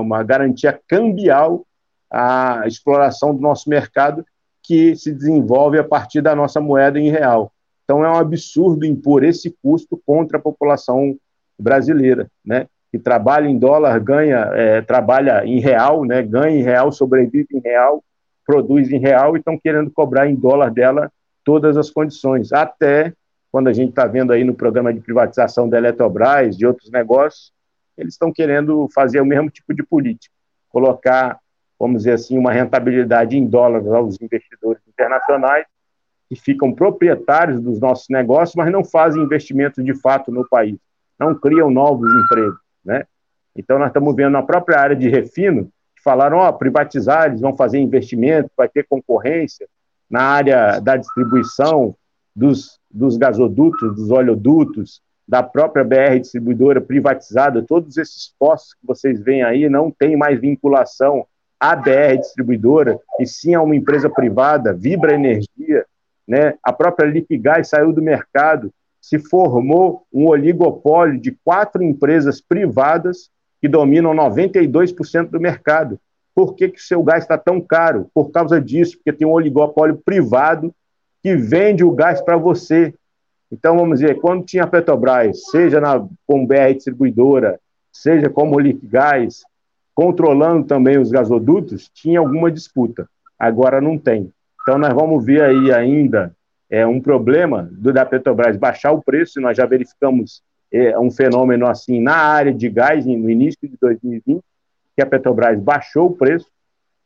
[0.00, 1.66] uma garantia cambial
[2.10, 4.24] à exploração do nosso mercado
[4.62, 7.52] que se desenvolve a partir da nossa moeda em real.
[7.84, 11.16] Então é um absurdo impor esse custo contra a população
[11.58, 12.66] brasileira, né?
[12.90, 16.22] Que trabalha em dólar, ganha, é, trabalha em real, né?
[16.22, 18.04] Ganha em real, sobrevive em real,
[18.46, 21.10] produz em real e estão querendo cobrar em dólar dela
[21.44, 22.52] todas as condições.
[22.52, 23.12] Até
[23.50, 27.52] quando a gente está vendo aí no programa de privatização da Eletrobras, de outros negócios,
[27.96, 30.34] eles estão querendo fazer o mesmo tipo de política,
[30.68, 31.38] colocar
[31.82, 35.66] vamos dizer assim, uma rentabilidade em dólares aos investidores internacionais,
[36.28, 40.78] que ficam proprietários dos nossos negócios, mas não fazem investimentos de fato no país,
[41.18, 43.04] não criam novos empregos, né?
[43.56, 45.64] Então, nós estamos vendo na própria área de refino,
[45.96, 49.68] que falaram, ó, oh, privatizar, eles vão fazer investimento, vai ter concorrência
[50.08, 51.96] na área da distribuição
[52.34, 59.20] dos, dos gasodutos, dos oleodutos, da própria BR distribuidora privatizada, todos esses postos que vocês
[59.20, 61.26] veem aí não tem mais vinculação
[61.58, 65.86] à BR distribuidora, e sim a uma empresa privada, Vibra Energia,
[66.26, 66.54] né?
[66.62, 73.30] A própria Liquigás saiu do mercado, se formou um oligopólio de quatro empresas privadas
[73.60, 75.98] que dominam 92% do mercado.
[76.34, 78.08] Por que, que o seu gás está tão caro?
[78.12, 80.74] Por causa disso, porque tem um oligopólio privado
[81.22, 82.92] que vende o gás para você.
[83.52, 87.60] Então, vamos dizer, quando tinha a Petrobras, seja na, BR distribuidora,
[87.92, 89.42] seja como Liquigás,
[89.94, 93.06] controlando também os gasodutos, tinha alguma disputa.
[93.38, 94.32] Agora não tem.
[94.62, 96.34] Então, nós vamos ver aí ainda
[96.70, 100.42] é, um problema do, da Petrobras baixar o preço, nós já verificamos
[100.72, 104.42] é, um fenômeno assim na área de gás no início de 2020,
[104.96, 106.48] que a Petrobras baixou o preço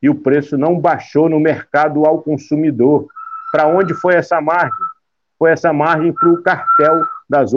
[0.01, 3.09] e o preço não baixou no mercado ao consumidor.
[3.51, 4.70] Para onde foi essa margem?
[5.38, 7.50] Foi essa margem para o cartel das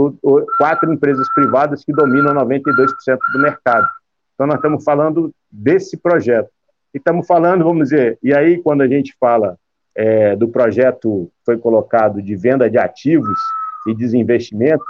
[0.57, 3.87] quatro empresas privadas que dominam 92% do mercado.
[4.33, 6.49] Então, nós estamos falando desse projeto.
[6.93, 9.57] E estamos falando, vamos dizer, e aí, quando a gente fala
[9.95, 13.37] é, do projeto foi colocado de venda de ativos
[13.87, 14.83] e desinvestimento,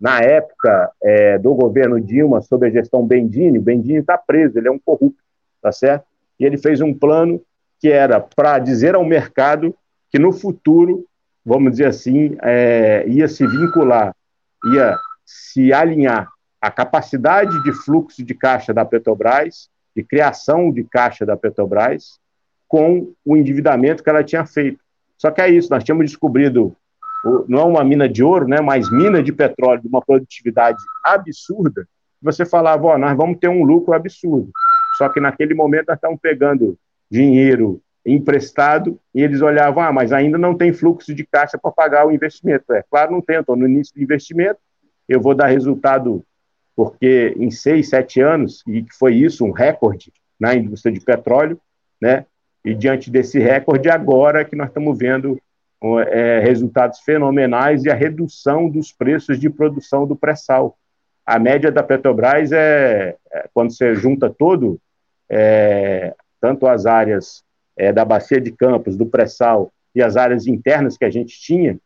[0.00, 4.68] na época é, do governo Dilma, sob a gestão Bendini, o Bendini está preso, ele
[4.68, 5.22] é um corrupto,
[5.60, 6.04] tá certo?
[6.38, 7.40] E ele fez um plano
[7.78, 9.74] que era para dizer ao mercado
[10.10, 11.04] que no futuro,
[11.44, 14.14] vamos dizer assim, é, ia se vincular,
[14.72, 16.28] ia se alinhar
[16.60, 22.18] a capacidade de fluxo de caixa da Petrobras, de criação de caixa da Petrobras,
[22.68, 24.78] com o endividamento que ela tinha feito.
[25.16, 26.76] Só que é isso, nós tínhamos descobrido,
[27.48, 31.86] não é uma mina de ouro, né, mas mina de petróleo de uma produtividade absurda,
[32.22, 34.50] você falava, ó, nós vamos ter um lucro absurdo.
[34.96, 36.76] Só que naquele momento nós estávamos pegando
[37.10, 42.06] dinheiro emprestado e eles olhavam, ah, mas ainda não tem fluxo de caixa para pagar
[42.06, 42.72] o investimento.
[42.72, 44.58] É claro, não tem, estou no início do investimento,
[45.08, 46.24] eu vou dar resultado
[46.74, 51.60] porque em seis, sete anos, e que foi isso, um recorde na indústria de petróleo,
[52.00, 52.24] né,
[52.64, 55.38] e diante desse recorde, agora que nós estamos vendo
[56.08, 60.76] é, resultados fenomenais e a redução dos preços de produção do pré-sal.
[61.24, 64.78] A média da Petrobras é, é quando você junta todo,
[65.28, 67.42] é, tanto as áreas
[67.80, 71.78] é, da bacia de Campos, do pré-sal e as áreas internas que a gente tinha,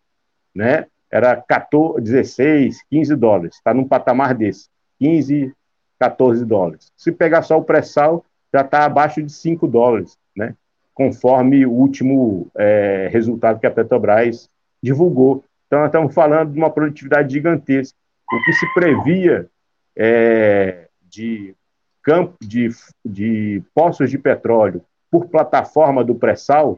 [0.53, 3.55] né, era 14, 16, 15 dólares.
[3.55, 4.69] Está num patamar desse,
[4.99, 5.55] 15,
[6.01, 6.91] 14 dólares.
[6.97, 10.57] Se pegar só o pré-sal, já está abaixo de 5 dólares, né?
[10.93, 14.51] conforme o último é, resultado que a Petrobras
[14.83, 15.45] divulgou.
[15.67, 17.97] Então, nós estamos falando de uma produtividade gigantesca.
[18.33, 19.49] O que se previa
[19.97, 21.55] é, de,
[22.03, 22.71] campo, de,
[23.05, 24.83] de poços de petróleo
[25.15, 26.77] por plataforma do pré-sal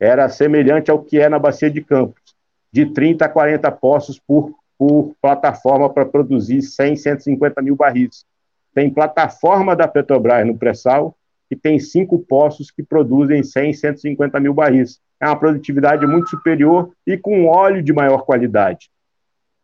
[0.00, 2.34] era semelhante ao que é na Bacia de Campos,
[2.72, 8.26] de 30 a 40 poços por, por plataforma para produzir 100, 150 mil barris.
[8.74, 11.16] Tem plataforma da Petrobras no pré-sal
[11.48, 14.98] que tem cinco poços que produzem 100, 150 mil barris.
[15.20, 18.90] É uma produtividade muito superior e com óleo de maior qualidade.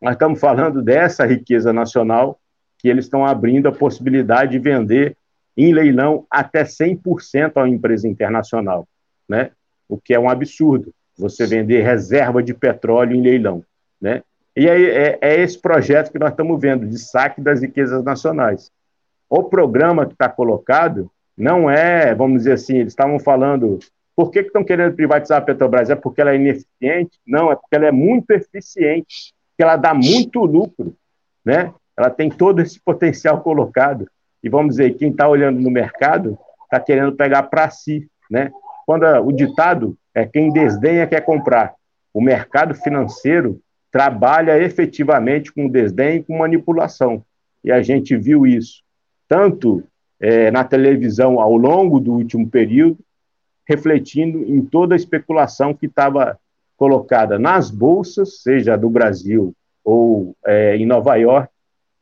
[0.01, 2.39] Nós estamos falando dessa riqueza nacional
[2.79, 5.17] que eles estão abrindo a possibilidade de vender
[5.55, 8.87] em leilão até 100% a uma empresa internacional,
[9.27, 9.51] né?
[9.87, 13.63] O que é um absurdo, você vender reserva de petróleo em leilão,
[14.01, 14.23] né?
[14.55, 18.71] E aí é, é esse projeto que nós estamos vendo, de saque das riquezas nacionais.
[19.29, 23.79] O programa que está colocado não é, vamos dizer assim, eles estavam falando,
[24.15, 25.89] por que, que estão querendo privatizar a Petrobras?
[25.89, 27.19] É porque ela é ineficiente?
[27.25, 30.95] Não, é porque ela é muito eficiente, que ela dá muito lucro,
[31.43, 31.73] né?
[31.97, 34.07] Ela tem todo esse potencial colocado.
[34.43, 38.51] E vamos dizer, quem está olhando no mercado está querendo pegar para si, né?
[38.85, 41.73] Quando a, o ditado é quem desdenha quer comprar.
[42.13, 43.59] O mercado financeiro
[43.91, 47.23] trabalha efetivamente com desdém e com manipulação.
[47.63, 48.83] E a gente viu isso
[49.27, 49.83] tanto
[50.19, 52.99] é, na televisão ao longo do último período,
[53.67, 56.37] refletindo em toda a especulação que estava
[56.75, 61.52] colocada nas bolsas, seja do Brasil ou é, em Nova York,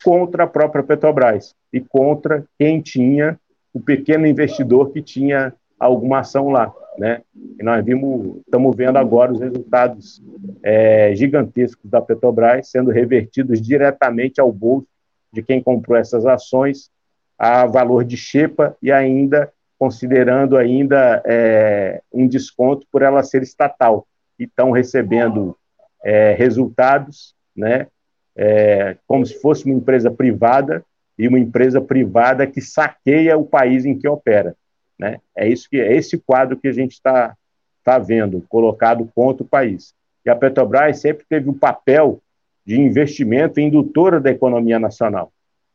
[0.03, 3.40] contra a própria Petrobras e contra quem tinha
[3.73, 7.22] o pequeno investidor que tinha alguma ação lá, né?
[7.60, 10.22] E nós vimos, estamos vendo agora os resultados
[10.61, 14.88] é, gigantescos da Petrobras sendo revertidos diretamente ao bolso
[15.32, 16.91] de quem comprou essas ações
[17.38, 24.06] a valor de xepa e ainda considerando ainda é, um desconto por ela ser estatal.
[24.38, 25.57] que estão recebendo
[26.03, 27.88] é, resultados, né,
[28.36, 30.84] é, como se fosse uma empresa privada
[31.18, 34.56] e uma empresa privada que saqueia o país em que opera.
[34.98, 35.20] Né?
[35.36, 37.36] É isso que é esse quadro que a gente está
[37.84, 39.94] tá vendo colocado contra o país.
[40.26, 42.22] E a Petrobras sempre teve um papel
[42.66, 45.32] de investimento indutora da economia nacional.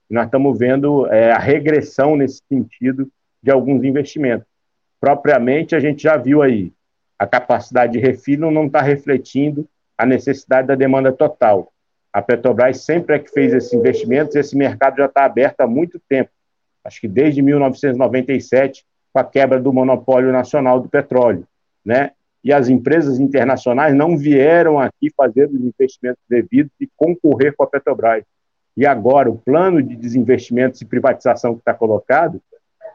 [0.09, 3.11] E nós estamos vendo é, a regressão nesse sentido
[3.43, 4.47] de alguns investimentos.
[5.01, 6.73] Propriamente, a gente já viu aí,
[7.19, 9.69] a capacidade de refino não está refletindo
[9.99, 11.73] a necessidade da demanda total.
[12.17, 16.01] A Petrobras sempre é que fez esses investimentos, esse mercado já está aberto há muito
[16.09, 16.31] tempo,
[16.83, 21.47] acho que desde 1997, com a quebra do monopólio nacional do petróleo,
[21.85, 22.13] né?
[22.43, 27.67] E as empresas internacionais não vieram aqui fazer os investimentos devidos e concorrer com a
[27.67, 28.25] Petrobras.
[28.75, 32.41] E agora, o plano de desinvestimentos e privatização que está colocado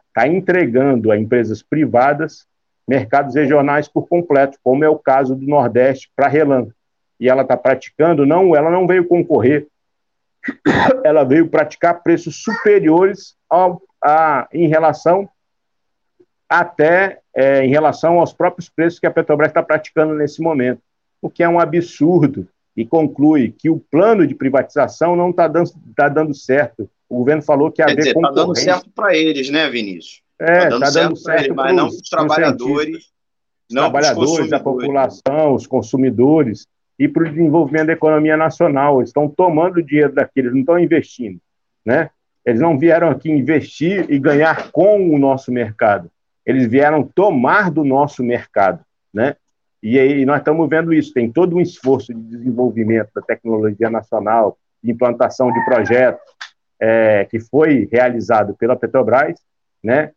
[0.07, 2.47] está entregando a empresas privadas
[2.87, 6.69] mercados regionais por completo, como é o caso do Nordeste para a Relan
[7.21, 9.67] e ela está praticando, não, ela não veio concorrer,
[11.05, 15.29] ela veio praticar preços superiores ao, a, em relação
[16.49, 20.81] até é, em relação aos próprios preços que a Petrobras está praticando nesse momento,
[21.21, 25.69] o que é um absurdo e conclui que o plano de privatização não está dando,
[25.95, 26.89] tá dando certo.
[27.07, 30.23] O governo falou que havia Está dando certo para eles, né, Vinícius?
[30.39, 32.97] É, está dando, tá dando certo, certo eles, mas não para os trabalhadores.
[33.69, 36.67] Os trabalhadores, a população, os consumidores
[37.01, 38.99] e para o desenvolvimento da economia nacional.
[38.99, 41.39] Eles estão tomando o dinheiro daqueles, não estão investindo,
[41.83, 42.11] né?
[42.45, 46.11] Eles não vieram aqui investir e ganhar com o nosso mercado.
[46.45, 49.35] Eles vieram tomar do nosso mercado, né?
[49.81, 51.11] E aí nós estamos vendo isso.
[51.11, 56.21] Tem todo um esforço de desenvolvimento da tecnologia nacional, de implantação de projetos
[56.79, 59.39] é, que foi realizado pela Petrobras,
[59.83, 60.11] né?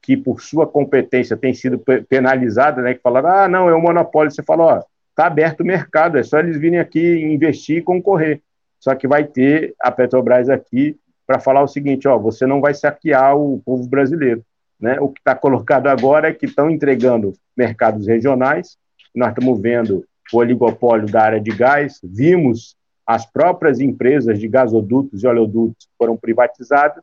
[0.00, 2.94] Que por sua competência tem sido penalizada, né?
[2.94, 4.30] Que falaram, ah, não, é um monopólio.
[4.30, 8.40] Você fala, ó, está aberto o mercado, é só eles virem aqui investir e concorrer.
[8.78, 10.96] Só que vai ter a Petrobras aqui
[11.26, 14.44] para falar o seguinte: ó, você não vai saquear o povo brasileiro.
[14.80, 15.00] Né?
[15.00, 18.78] O que está colocado agora é que estão entregando mercados regionais,
[19.12, 25.24] nós estamos vendo o oligopólio da área de gás, vimos as próprias empresas de gasodutos
[25.24, 27.02] e oleodutos foram privatizadas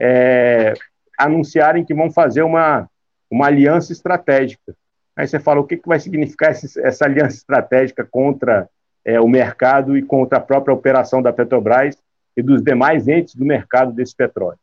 [0.00, 0.72] é,
[1.18, 2.88] anunciarem que vão fazer uma,
[3.30, 4.74] uma aliança estratégica.
[5.16, 8.68] Aí você fala, o que, que vai significar essa, essa aliança estratégica contra
[9.04, 11.96] é, o mercado e contra a própria operação da Petrobras
[12.36, 14.58] e dos demais entes do mercado desse petróleo?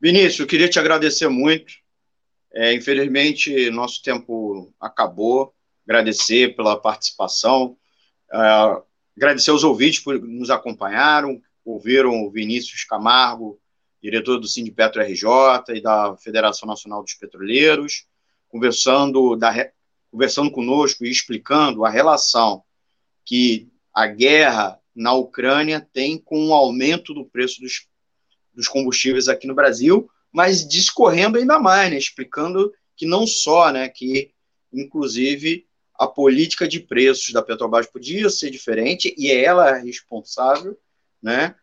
[0.00, 1.74] Vinícius, eu queria te agradecer muito.
[2.52, 5.54] É, infelizmente, nosso tempo acabou.
[5.88, 7.76] Agradecer pela participação.
[8.32, 8.82] Uh,
[9.16, 13.60] agradecer aos ouvintes por nos acompanharam, ouviram o Vinícius Camargo,
[14.02, 18.06] diretor do Sindipetro RJ e da Federação Nacional dos Petroleiros,
[18.48, 19.70] conversando, da,
[20.10, 22.64] conversando conosco e explicando a relação
[23.24, 27.86] que a guerra na Ucrânia tem com o aumento do preço dos,
[28.52, 33.88] dos combustíveis aqui no Brasil, mas discorrendo ainda mais, né, explicando que não só, né,
[33.88, 34.32] que
[34.72, 40.76] inclusive a política de preços da Petrobras podia ser diferente e é ela responsável,
[41.22, 41.54] né,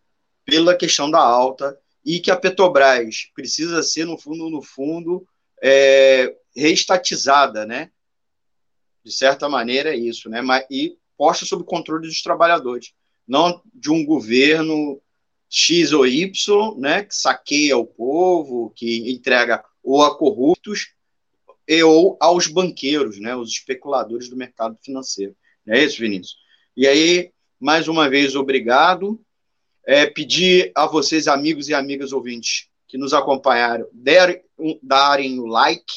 [0.45, 1.77] pela questão da alta
[2.09, 5.27] e que a Petrobras precisa ser, no fundo, no fundo,
[5.61, 7.91] é, reestatizada, né?
[9.05, 10.41] De certa maneira é isso, né?
[10.71, 12.93] E posta sob controle dos trabalhadores,
[13.27, 14.99] não de um governo
[15.47, 17.03] X ou Y, né?
[17.03, 20.95] Que saqueia o povo, que entrega ou a corruptos
[21.67, 23.35] e, ou aos banqueiros, né?
[23.35, 25.35] Os especuladores do mercado financeiro.
[25.63, 26.37] Não é isso, Vinícius?
[26.75, 29.23] E aí, mais uma vez, obrigado
[29.89, 35.47] é, pedir a vocês, amigos e amigas ouvintes que nos acompanharam, der, um, darem o
[35.47, 35.91] like,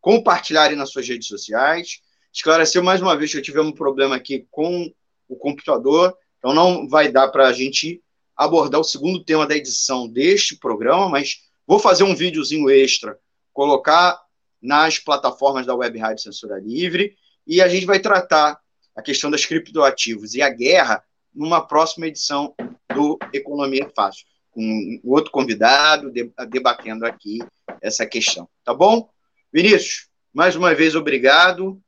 [0.00, 2.00] compartilharem nas suas redes sociais.
[2.32, 4.88] Esclarecer mais uma vez que eu tive um problema aqui com
[5.28, 8.00] o computador, então não vai dar para a gente
[8.36, 13.18] abordar o segundo tema da edição deste programa, mas vou fazer um videozinho extra,
[13.52, 14.16] colocar
[14.62, 18.60] nas plataformas da Web Rádio Censura Livre, e a gente vai tratar
[18.94, 21.02] a questão das criptoativos e a guerra
[21.34, 22.54] numa próxima edição
[22.94, 26.12] do Economia Fácil, com outro convidado
[26.48, 27.38] debatendo aqui
[27.82, 28.48] essa questão.
[28.64, 29.08] Tá bom?
[29.52, 31.80] Vinícius, mais uma vez, obrigado.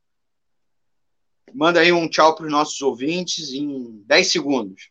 [1.53, 4.89] Manda aí um tchau para os nossos ouvintes em 10 segundos.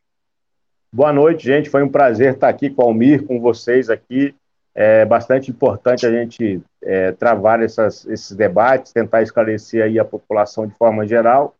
[0.93, 1.69] Boa noite, gente.
[1.69, 4.35] Foi um prazer estar aqui com o Almir, com vocês aqui.
[4.75, 10.67] É bastante importante a gente é, travar essas, esses debates, tentar esclarecer aí a população
[10.67, 11.57] de forma geral,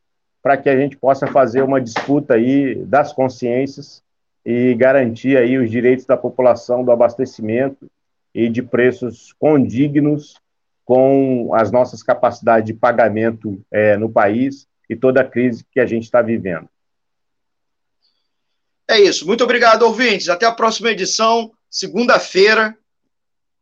[0.47, 4.01] para que a gente possa fazer uma disputa aí das consciências
[4.45, 7.91] e garantir aí os direitos da população do abastecimento
[8.33, 10.37] e de preços condignos
[10.85, 15.85] com as nossas capacidades de pagamento é, no país e toda a crise que a
[15.85, 16.69] gente está vivendo.
[18.89, 19.27] É isso.
[19.27, 20.29] Muito obrigado, ouvintes.
[20.29, 22.79] Até a próxima edição, segunda-feira,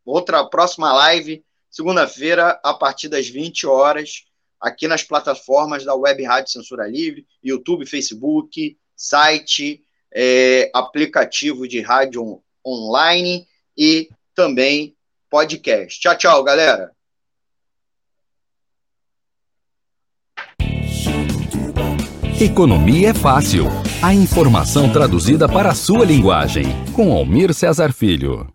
[0.05, 4.25] outra próxima live, segunda-feira, a partir das 20 horas,
[4.65, 12.41] aqui nas plataformas da Web Rádio Censura Livre, YouTube, Facebook, site, é, aplicativo de rádio
[12.65, 13.47] online
[13.77, 14.95] e também
[15.29, 15.99] podcast.
[15.99, 16.91] Tchau, tchau, galera.
[22.41, 23.65] Economia é fácil.
[24.01, 26.65] A informação traduzida para a sua linguagem.
[26.95, 28.54] Com Almir Cesar Filho.